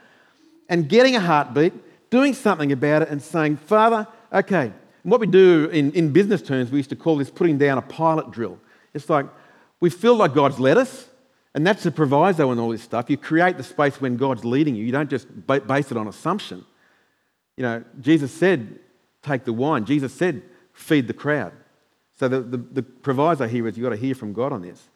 And 0.69 0.89
getting 0.89 1.17
a 1.17 1.21
heartbeat 1.21 1.73
doing 2.11 2.35
something 2.35 2.73
about 2.73 3.03
it 3.03 3.09
and 3.09 3.23
saying, 3.23 3.57
Father, 3.57 4.07
okay. 4.33 4.73
What 5.03 5.21
we 5.21 5.27
do 5.27 5.71
in, 5.73 5.93
in 5.93 6.13
business 6.13 6.43
terms, 6.43 6.71
we 6.71 6.79
used 6.79 6.91
to 6.91 6.97
call 6.97 7.17
this 7.17 7.31
putting 7.31 7.57
down 7.57 7.79
a 7.79 7.83
pilot 7.83 8.31
drill. 8.31 8.59
It's 8.93 9.09
like 9.09 9.27
we 9.81 9.91
feel 9.91 10.15
like 10.17 10.35
God's 10.35 10.59
led 10.59 10.77
us, 10.77 11.09
and 11.55 11.67
that's 11.67 11.85
the 11.85 11.91
proviso 11.91 12.51
and 12.51 12.61
all 12.61 12.71
this 12.71 12.83
stuff. 12.83 13.09
You 13.09 13.17
create 13.17 13.57
the 13.57 13.63
space 13.63 14.01
when 14.01 14.17
God's 14.17 14.45
leading 14.45 14.75
you. 14.75 14.85
You 14.85 14.93
don't 14.93 15.09
just 15.09 15.29
base 15.47 15.91
it 15.91 15.97
on 15.97 16.09
assumption. 16.09 16.65
You 17.57 17.63
know, 17.63 17.85
Jesus 18.01 18.33
said, 18.33 18.81
take 19.23 19.45
the 19.45 19.53
wine. 19.53 19.85
Jesus 19.85 20.13
said, 20.13 20.43
feed 20.73 21.07
the 21.07 21.15
crowd. 21.15 21.53
So 22.19 22.29
the, 22.29 22.41
the, 22.41 22.57
the 22.57 22.83
proviso 22.83 23.47
here 23.47 23.67
is 23.67 23.77
you've 23.77 23.85
got 23.85 23.91
to 23.91 23.97
hear 23.97 24.15
from 24.15 24.33
God 24.33 24.53
on 24.53 24.63
this. 24.63 24.89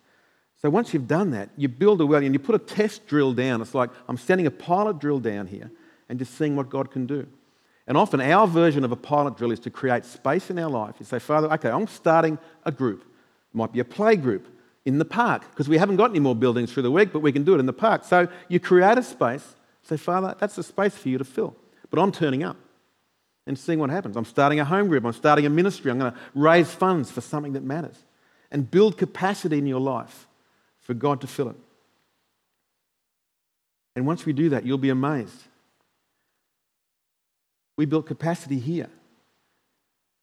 So 0.60 0.70
once 0.70 0.92
you've 0.92 1.08
done 1.08 1.30
that, 1.30 1.50
you 1.56 1.68
build 1.68 2.00
a 2.00 2.06
well 2.06 2.22
and 2.22 2.34
you 2.34 2.38
put 2.38 2.54
a 2.54 2.58
test 2.58 3.06
drill 3.06 3.32
down. 3.32 3.60
It's 3.62 3.74
like 3.74 3.90
I'm 4.08 4.16
sending 4.16 4.46
a 4.46 4.50
pilot 4.50 4.98
drill 4.98 5.20
down 5.20 5.46
here 5.46 5.70
and 6.12 6.18
just 6.18 6.36
seeing 6.36 6.56
what 6.56 6.68
God 6.68 6.90
can 6.90 7.06
do. 7.06 7.26
And 7.86 7.96
often 7.96 8.20
our 8.20 8.46
version 8.46 8.84
of 8.84 8.92
a 8.92 8.96
pilot 8.96 9.38
drill 9.38 9.50
is 9.50 9.60
to 9.60 9.70
create 9.70 10.04
space 10.04 10.50
in 10.50 10.58
our 10.58 10.68
life. 10.68 10.96
You 11.00 11.06
say, 11.06 11.18
Father, 11.18 11.50
okay, 11.54 11.70
I'm 11.70 11.86
starting 11.86 12.38
a 12.64 12.70
group. 12.70 13.00
It 13.00 13.56
might 13.56 13.72
be 13.72 13.80
a 13.80 13.84
play 13.84 14.16
group 14.16 14.46
in 14.84 14.98
the 14.98 15.04
park 15.06 15.48
because 15.50 15.68
we 15.68 15.78
haven't 15.78 15.96
got 15.96 16.10
any 16.10 16.20
more 16.20 16.36
buildings 16.36 16.70
through 16.72 16.82
the 16.82 16.90
week, 16.90 17.12
but 17.12 17.20
we 17.20 17.32
can 17.32 17.44
do 17.44 17.54
it 17.54 17.60
in 17.60 17.66
the 17.66 17.72
park. 17.72 18.04
So 18.04 18.28
you 18.48 18.60
create 18.60 18.98
a 18.98 19.02
space 19.02 19.56
Say, 19.82 19.96
Father, 19.96 20.36
that's 20.38 20.56
a 20.58 20.62
space 20.62 20.96
for 20.96 21.08
you 21.08 21.18
to 21.18 21.24
fill. 21.24 21.56
But 21.90 22.00
I'm 22.00 22.12
turning 22.12 22.42
up 22.42 22.56
and 23.46 23.58
seeing 23.58 23.78
what 23.78 23.90
happens. 23.90 24.16
I'm 24.16 24.24
starting 24.24 24.60
a 24.60 24.64
home 24.64 24.88
group, 24.88 25.04
I'm 25.04 25.12
starting 25.12 25.46
a 25.46 25.50
ministry, 25.50 25.90
I'm 25.90 25.98
going 25.98 26.12
to 26.12 26.18
raise 26.34 26.72
funds 26.72 27.10
for 27.10 27.20
something 27.20 27.54
that 27.54 27.64
matters 27.64 27.96
and 28.50 28.70
build 28.70 28.96
capacity 28.96 29.58
in 29.58 29.66
your 29.66 29.80
life 29.80 30.28
for 30.80 30.94
God 30.94 31.20
to 31.22 31.26
fill 31.26 31.48
it. 31.48 31.56
And 33.96 34.06
once 34.06 34.24
we 34.24 34.32
do 34.32 34.50
that, 34.50 34.64
you'll 34.64 34.78
be 34.78 34.90
amazed. 34.90 35.42
We 37.76 37.86
built 37.86 38.06
capacity 38.06 38.58
here. 38.58 38.88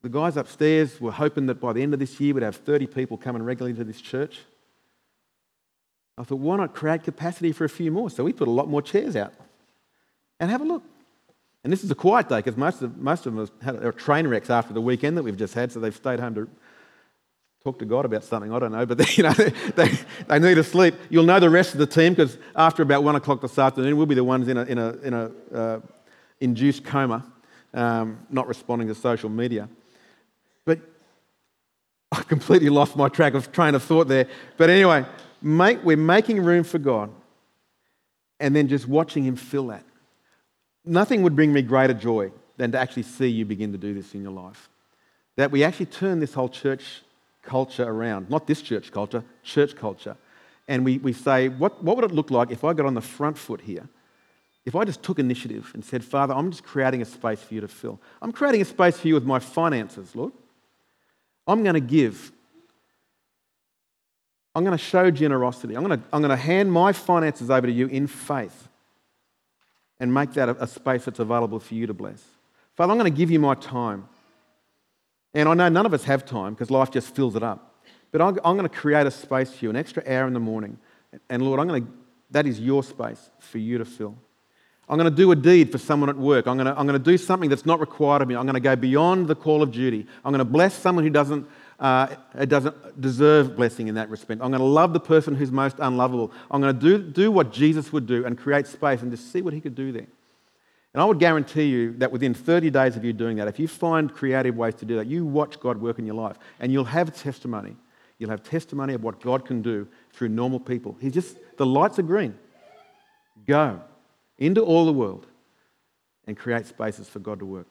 The 0.02 0.10
guys 0.10 0.38
upstairs 0.38 1.02
were 1.02 1.12
hoping 1.12 1.48
that 1.48 1.60
by 1.60 1.74
the 1.74 1.82
end 1.82 1.94
of 1.94 2.00
this 2.00 2.20
year 2.20 2.34
we'd 2.34 2.44
have 2.44 2.56
30 2.56 2.88
people 2.88 3.18
coming 3.18 3.44
regularly 3.44 3.76
to 3.78 3.84
this 3.84 4.00
church. 4.00 4.40
I 6.18 6.24
thought, 6.24 6.40
why 6.40 6.58
not 6.58 6.74
create 6.74 7.04
capacity 7.04 7.52
for 7.52 7.66
a 7.66 7.70
few 7.70 7.92
more? 7.92 8.10
So 8.10 8.24
we 8.24 8.34
put 8.34 8.48
a 8.48 8.52
lot 8.52 8.68
more 8.68 8.82
chairs 8.82 9.16
out 9.16 9.34
and 10.40 10.52
have 10.52 10.62
a 10.62 10.66
look. 10.66 10.84
And 11.64 11.74
this 11.74 11.84
is 11.84 11.92
a 11.92 11.96
quiet 11.96 12.30
day 12.30 12.38
because 12.38 12.58
most 12.58 12.82
of, 12.82 12.98
most 12.98 13.26
of 13.26 13.36
them 13.36 13.50
had 13.62 13.98
train 13.98 14.28
wrecks 14.28 14.50
after 14.50 14.74
the 14.74 14.82
weekend 14.82 15.18
that 15.18 15.24
we've 15.24 15.38
just 15.38 15.54
had, 15.54 15.72
so 15.72 15.80
they've 15.80 15.96
stayed 15.96 16.20
home 16.20 16.36
to 16.36 16.50
talk 17.64 17.80
to 17.80 17.86
God 17.86 18.06
about 18.06 18.24
something. 18.24 18.54
I 18.54 18.60
don't 18.60 18.72
know, 18.72 18.86
but 18.86 18.98
they, 19.00 19.12
you 19.12 19.24
know, 19.24 19.34
they, 19.34 19.92
they 20.28 20.40
need 20.40 20.56
to 20.56 20.64
sleep. 20.64 20.96
You'll 21.10 21.26
know 21.26 21.40
the 21.40 21.50
rest 21.50 21.74
of 21.74 21.80
the 21.80 21.88
team 21.88 22.14
because 22.14 22.38
after 22.56 22.84
about 22.84 23.04
one 23.04 23.16
o'clock 23.16 23.42
this 23.42 23.60
afternoon, 23.60 23.98
we'll 23.98 24.06
be 24.06 24.16
the 24.16 24.24
ones 24.24 24.48
in 24.48 24.58
a, 24.58 24.64
in 24.64 24.78
a, 24.78 24.90
in 24.98 25.14
a 25.14 25.32
uh, 25.54 25.80
induced 26.40 26.86
coma, 26.86 27.26
um, 27.74 28.26
not 28.30 28.48
responding 28.48 28.88
to 28.88 28.96
social 28.96 29.30
media. 29.30 29.70
But 30.66 30.80
I 32.12 32.22
completely 32.24 32.70
lost 32.70 32.96
my 32.96 33.10
track 33.10 33.34
of 33.34 33.52
train 33.52 33.76
of 33.76 33.84
thought 33.84 34.08
there. 34.08 34.28
But 34.58 34.70
anyway, 34.70 35.06
make, 35.42 35.84
we're 35.84 35.98
making 35.98 36.44
room 36.44 36.64
for 36.64 36.80
God 36.80 37.12
and 38.40 38.56
then 38.56 38.68
just 38.68 38.88
watching 38.88 39.24
Him 39.24 39.36
fill 39.36 39.68
that. 39.68 39.84
Nothing 40.86 41.22
would 41.24 41.36
bring 41.36 41.54
me 41.54 41.62
greater 41.62 41.94
joy 41.94 42.32
than 42.58 42.72
to 42.72 42.80
actually 42.80 43.04
see 43.04 43.28
you 43.28 43.46
begin 43.46 43.72
to 43.72 43.78
do 43.78 43.94
this 43.94 44.14
in 44.14 44.22
your 44.22 44.32
life. 44.32 44.70
That 45.36 45.52
we 45.52 45.64
actually 45.64 45.88
turn 45.88 46.20
this 46.20 46.34
whole 46.34 46.50
church 46.50 47.04
culture 47.42 47.84
around. 47.84 48.30
Not 48.30 48.48
this 48.48 48.62
church 48.62 48.92
culture, 48.92 49.24
church 49.44 49.76
culture. 49.76 50.18
And 50.68 50.86
we, 50.86 50.98
we 51.00 51.14
say, 51.14 51.50
what, 51.50 51.84
what 51.84 51.96
would 51.96 52.06
it 52.06 52.12
look 52.12 52.32
like 52.32 52.52
if 52.52 52.64
I 52.64 52.74
got 52.74 52.86
on 52.86 52.94
the 52.94 53.02
front 53.02 53.38
foot 53.38 53.62
here? 53.62 53.88
If 54.70 54.76
I 54.76 54.86
just 54.86 55.02
took 55.02 55.18
initiative 55.18 55.72
and 55.74 55.84
said, 55.84 56.04
Father, 56.04 56.32
I'm 56.36 56.52
just 56.52 56.64
creating 56.64 57.02
a 57.02 57.06
space 57.06 57.42
for 57.42 57.56
you 57.56 57.62
to 57.62 57.68
fill. 57.68 58.00
I'm 58.22 58.32
creating 58.32 58.62
a 58.62 58.66
space 58.66 59.00
for 59.00 59.08
you 59.08 59.16
with 59.16 59.24
my 59.24 59.40
finances, 59.40 60.16
Lord. 60.16 60.32
I'm 61.48 61.64
going 61.64 61.74
to 61.74 61.80
give. 61.80 62.32
I'm 64.54 64.64
going 64.64 64.78
to 64.78 64.84
show 64.84 65.10
generosity. 65.10 65.76
I'm 65.76 65.84
going 65.84 66.00
to, 66.00 66.06
I'm 66.14 66.22
going 66.22 66.30
to 66.30 66.36
hand 66.36 66.72
my 66.72 66.94
finances 66.94 67.50
over 67.50 67.66
to 67.66 67.74
you 67.74 67.88
in 67.88 68.06
faith 68.06 68.68
and 70.00 70.14
make 70.14 70.34
that 70.34 70.50
a, 70.50 70.64
a 70.64 70.68
space 70.68 71.06
that's 71.06 71.18
available 71.18 71.60
for 71.60 71.74
you 71.74 71.88
to 71.88 71.94
bless. 71.96 72.24
Father, 72.76 72.92
I'm 72.92 73.00
going 73.00 73.12
to 73.12 73.18
give 73.18 73.32
you 73.32 73.40
my 73.40 73.56
time. 73.56 74.08
And 75.34 75.50
I 75.50 75.56
know 75.56 75.70
none 75.70 75.88
of 75.88 75.96
us 75.96 76.04
have 76.04 76.28
time 76.28 76.54
because 76.54 76.70
life 76.70 76.92
just 76.92 77.16
fills 77.16 77.36
it 77.36 77.42
up. 77.42 77.74
But 78.12 78.22
I'm, 78.22 78.38
I'm 78.46 78.56
going 78.56 78.70
to 78.70 78.76
create 78.78 79.08
a 79.08 79.12
space 79.12 79.52
for 79.52 79.66
you, 79.66 79.72
an 79.72 79.76
extra 79.76 80.04
hour 80.06 80.28
in 80.28 80.34
the 80.34 80.40
morning. 80.40 80.78
And 81.28 81.42
Lord, 81.42 81.60
I'm 81.60 81.68
going 81.68 81.88
to, 81.88 81.92
that 82.30 82.46
is 82.46 82.60
your 82.60 82.84
space 82.84 83.32
for 83.40 83.58
you 83.58 83.80
to 83.80 83.86
fill. 83.86 84.16
I'm 84.90 84.98
going 84.98 85.10
to 85.10 85.16
do 85.16 85.32
a 85.32 85.36
deed 85.36 85.72
for 85.72 85.78
someone 85.78 86.10
at 86.10 86.18
work. 86.18 86.48
I'm 86.48 86.58
going, 86.58 86.66
to, 86.66 86.72
I'm 86.78 86.88
going 86.88 86.98
to 86.98 87.12
do 87.12 87.16
something 87.16 87.48
that's 87.48 87.66
not 87.66 87.80
required 87.80 88.24
of 88.24 88.28
me. 88.28 88.36
I'm 88.36 88.46
going 88.46 88.56
to 88.56 88.60
go 88.60 88.76
beyond 88.76 89.28
the 89.28 89.36
call 89.36 89.62
of 89.62 89.72
duty. 89.72 90.08
I'm 90.26 90.32
going 90.32 90.40
to 90.40 90.46
bless 90.46 90.74
someone 90.74 91.04
who 91.04 91.12
doesn't, 91.12 91.48
uh, 91.80 92.08
doesn't 92.48 93.00
deserve 93.00 93.56
blessing 93.56 93.88
in 93.88 93.96
that 93.96 94.10
respect. 94.10 94.42
I'm 94.42 94.50
going 94.50 94.62
to 94.62 94.66
love 94.66 94.94
the 94.94 95.00
person 95.00 95.36
who's 95.36 95.52
most 95.52 95.76
unlovable. 95.78 96.32
I'm 96.50 96.60
going 96.60 96.74
to 96.74 96.80
do, 96.80 96.98
do 96.98 97.32
what 97.32 97.54
Jesus 97.54 97.94
would 97.94 98.08
do 98.08 98.26
and 98.26 98.36
create 98.36 98.66
space 98.66 99.04
and 99.04 99.12
just 99.12 99.32
see 99.32 99.44
what 99.44 99.54
he 99.54 99.62
could 99.62 99.76
do 99.76 99.92
there. 99.92 100.08
And 100.96 101.04
I 101.04 101.06
would 101.06 101.20
guarantee 101.20 101.66
you 101.66 101.94
that 102.00 102.12
within 102.12 102.34
30 102.34 102.72
days 102.72 102.96
of 102.96 103.06
you 103.06 103.14
doing 103.14 103.38
that, 103.38 103.48
if 103.48 103.60
you 103.60 103.68
find 103.68 104.12
creative 104.12 104.58
ways 104.58 104.74
to 104.76 104.86
do 104.86 104.96
that, 104.96 105.06
you 105.06 105.24
watch 105.24 105.60
God 105.60 105.80
work 105.80 106.00
in 106.00 106.08
your 106.08 106.16
life 106.16 106.38
and 106.60 106.72
you'll 106.72 106.84
have 106.86 107.16
testimony. 107.16 107.76
You'll 108.18 108.32
have 108.32 108.42
testimony 108.42 108.96
of 108.96 109.04
what 109.04 109.22
God 109.22 109.46
can 109.46 109.62
do 109.62 109.88
through 110.14 110.30
normal 110.30 110.60
people. 110.60 110.98
He's 111.00 111.14
just, 111.14 111.38
the 111.58 111.66
lights 111.66 112.00
are 112.00 112.04
green. 112.04 112.36
Go 113.46 113.82
into 114.40 114.62
all 114.62 114.86
the 114.86 114.94
world 114.94 115.28
and 116.26 116.36
create 116.36 116.66
spaces 116.66 117.08
for 117.08 117.20
God 117.20 117.40
to 117.40 117.46
work. 117.46 117.68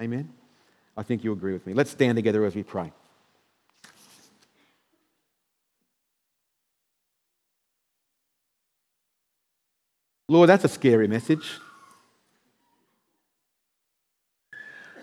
Amen? 0.00 0.32
I 0.96 1.02
think 1.02 1.24
you 1.24 1.32
agree 1.32 1.52
with 1.52 1.66
me. 1.66 1.74
Let's 1.74 1.90
stand 1.90 2.16
together 2.16 2.44
as 2.44 2.54
we 2.54 2.62
pray. 2.62 2.92
Lord, 10.28 10.48
that's 10.48 10.64
a 10.64 10.68
scary 10.68 11.08
message. 11.08 11.58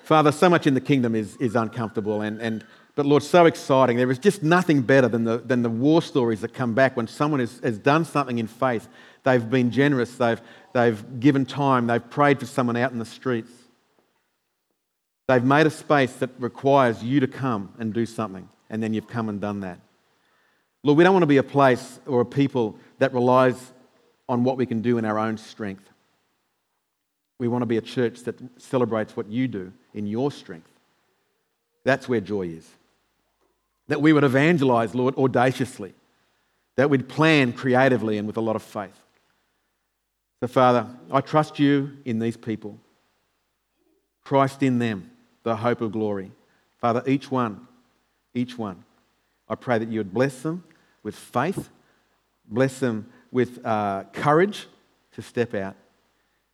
Father, 0.06 0.32
so 0.32 0.50
much 0.50 0.66
in 0.66 0.74
the 0.74 0.80
kingdom 0.80 1.16
is, 1.16 1.36
is 1.36 1.54
uncomfortable, 1.54 2.22
and, 2.22 2.42
and, 2.42 2.66
but 2.96 3.06
Lord, 3.06 3.24
so 3.24 3.46
exciting. 3.46 3.98
There 3.98 4.10
is 4.10 4.20
just 4.20 4.42
nothing 4.42 4.82
better 4.82 5.10
than 5.10 5.26
the, 5.26 5.40
than 5.40 5.64
the 5.64 5.70
war 5.70 6.02
stories 6.02 6.40
that 6.40 6.54
come 6.54 6.74
back 6.74 6.96
when 6.96 7.08
someone 7.08 7.42
has, 7.42 7.60
has 7.60 7.78
done 7.78 8.06
something 8.06 8.40
in 8.40 8.48
faith. 8.48 8.88
They've 9.28 9.50
been 9.50 9.72
generous, 9.72 10.16
they've, 10.16 10.40
they've 10.72 11.20
given 11.20 11.46
time, 11.46 11.86
they've 11.88 12.10
prayed 12.10 12.40
for 12.40 12.46
someone 12.46 12.78
out 12.78 12.94
in 12.94 12.98
the 12.98 13.04
streets. 13.04 13.52
They've 15.28 15.44
made 15.44 15.68
a 15.68 15.70
space 15.70 16.14
that 16.14 16.30
requires 16.40 17.04
you 17.04 17.20
to 17.20 17.28
come 17.28 17.74
and 17.78 17.94
do 17.94 18.06
something, 18.06 18.48
and 18.70 18.82
then 18.82 18.94
you've 18.94 19.10
come 19.10 19.28
and 19.28 19.42
done 19.42 19.60
that. 19.60 19.82
Lord, 20.82 20.98
we 20.98 21.04
don't 21.04 21.12
want 21.12 21.24
to 21.24 21.28
be 21.28 21.36
a 21.36 21.44
place 21.44 22.00
or 22.08 22.22
a 22.22 22.26
people 22.26 22.78
that 23.00 23.14
relies 23.14 23.74
on 24.30 24.46
what 24.46 24.56
we 24.56 24.66
can 24.66 24.82
do 24.82 24.98
in 24.98 25.04
our 25.04 25.20
own 25.20 25.38
strength. 25.38 25.84
We 27.38 27.50
want 27.50 27.64
to 27.64 27.66
be 27.66 27.76
a 27.76 27.82
church 27.82 28.22
that 28.22 28.40
celebrates 28.62 29.18
what 29.18 29.28
you 29.28 29.50
do 29.50 29.74
in 29.94 30.08
your 30.08 30.32
strength. 30.32 30.72
That's 31.84 32.08
where 32.08 32.22
joy 32.22 32.44
is. 32.44 32.70
That 33.90 34.02
we 34.02 34.14
would 34.14 34.24
evangelize, 34.24 34.96
Lord, 34.96 35.18
audaciously. 35.18 35.94
That 36.78 36.90
we'd 36.90 37.10
plan 37.10 37.52
creatively 37.52 38.18
and 38.18 38.26
with 38.26 38.38
a 38.38 38.42
lot 38.42 38.56
of 38.56 38.64
faith. 38.64 38.98
So, 40.40 40.48
Father, 40.48 40.88
I 41.12 41.22
trust 41.22 41.60
you 41.60 41.98
in 42.06 42.20
these 42.20 42.38
people. 42.38 42.80
Christ 44.24 44.62
in 44.62 44.80
them, 44.80 45.10
the 45.44 45.56
hope 45.56 45.82
of 45.82 45.92
glory. 45.92 46.32
Father, 46.80 47.02
each 47.08 47.32
one, 47.32 47.68
each 48.34 48.58
one, 48.58 48.84
I 49.50 49.56
pray 49.56 49.80
that 49.80 49.90
you 49.90 50.00
would 50.00 50.14
bless 50.14 50.42
them 50.42 50.64
with 51.02 51.16
faith, 51.16 51.70
bless 52.46 52.80
them 52.80 53.10
with 53.32 53.66
uh, 53.66 54.04
courage 54.14 54.68
to 55.14 55.22
step 55.22 55.54
out 55.54 55.76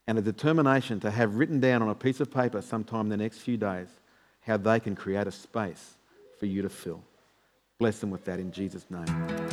and 0.07 0.17
a 0.17 0.21
determination 0.21 0.99
to 0.99 1.11
have 1.11 1.35
written 1.35 1.59
down 1.59 1.81
on 1.81 1.89
a 1.89 1.95
piece 1.95 2.19
of 2.19 2.31
paper 2.31 2.61
sometime 2.61 3.01
in 3.01 3.09
the 3.09 3.17
next 3.17 3.39
few 3.39 3.57
days 3.57 3.87
how 4.41 4.57
they 4.57 4.79
can 4.79 4.95
create 4.95 5.27
a 5.27 5.31
space 5.31 5.95
for 6.39 6.45
you 6.45 6.61
to 6.61 6.69
fill. 6.69 7.01
Bless 7.79 7.99
them 7.99 8.11
with 8.11 8.25
that 8.25 8.39
in 8.39 8.51
Jesus' 8.51 8.85
name. 8.89 9.52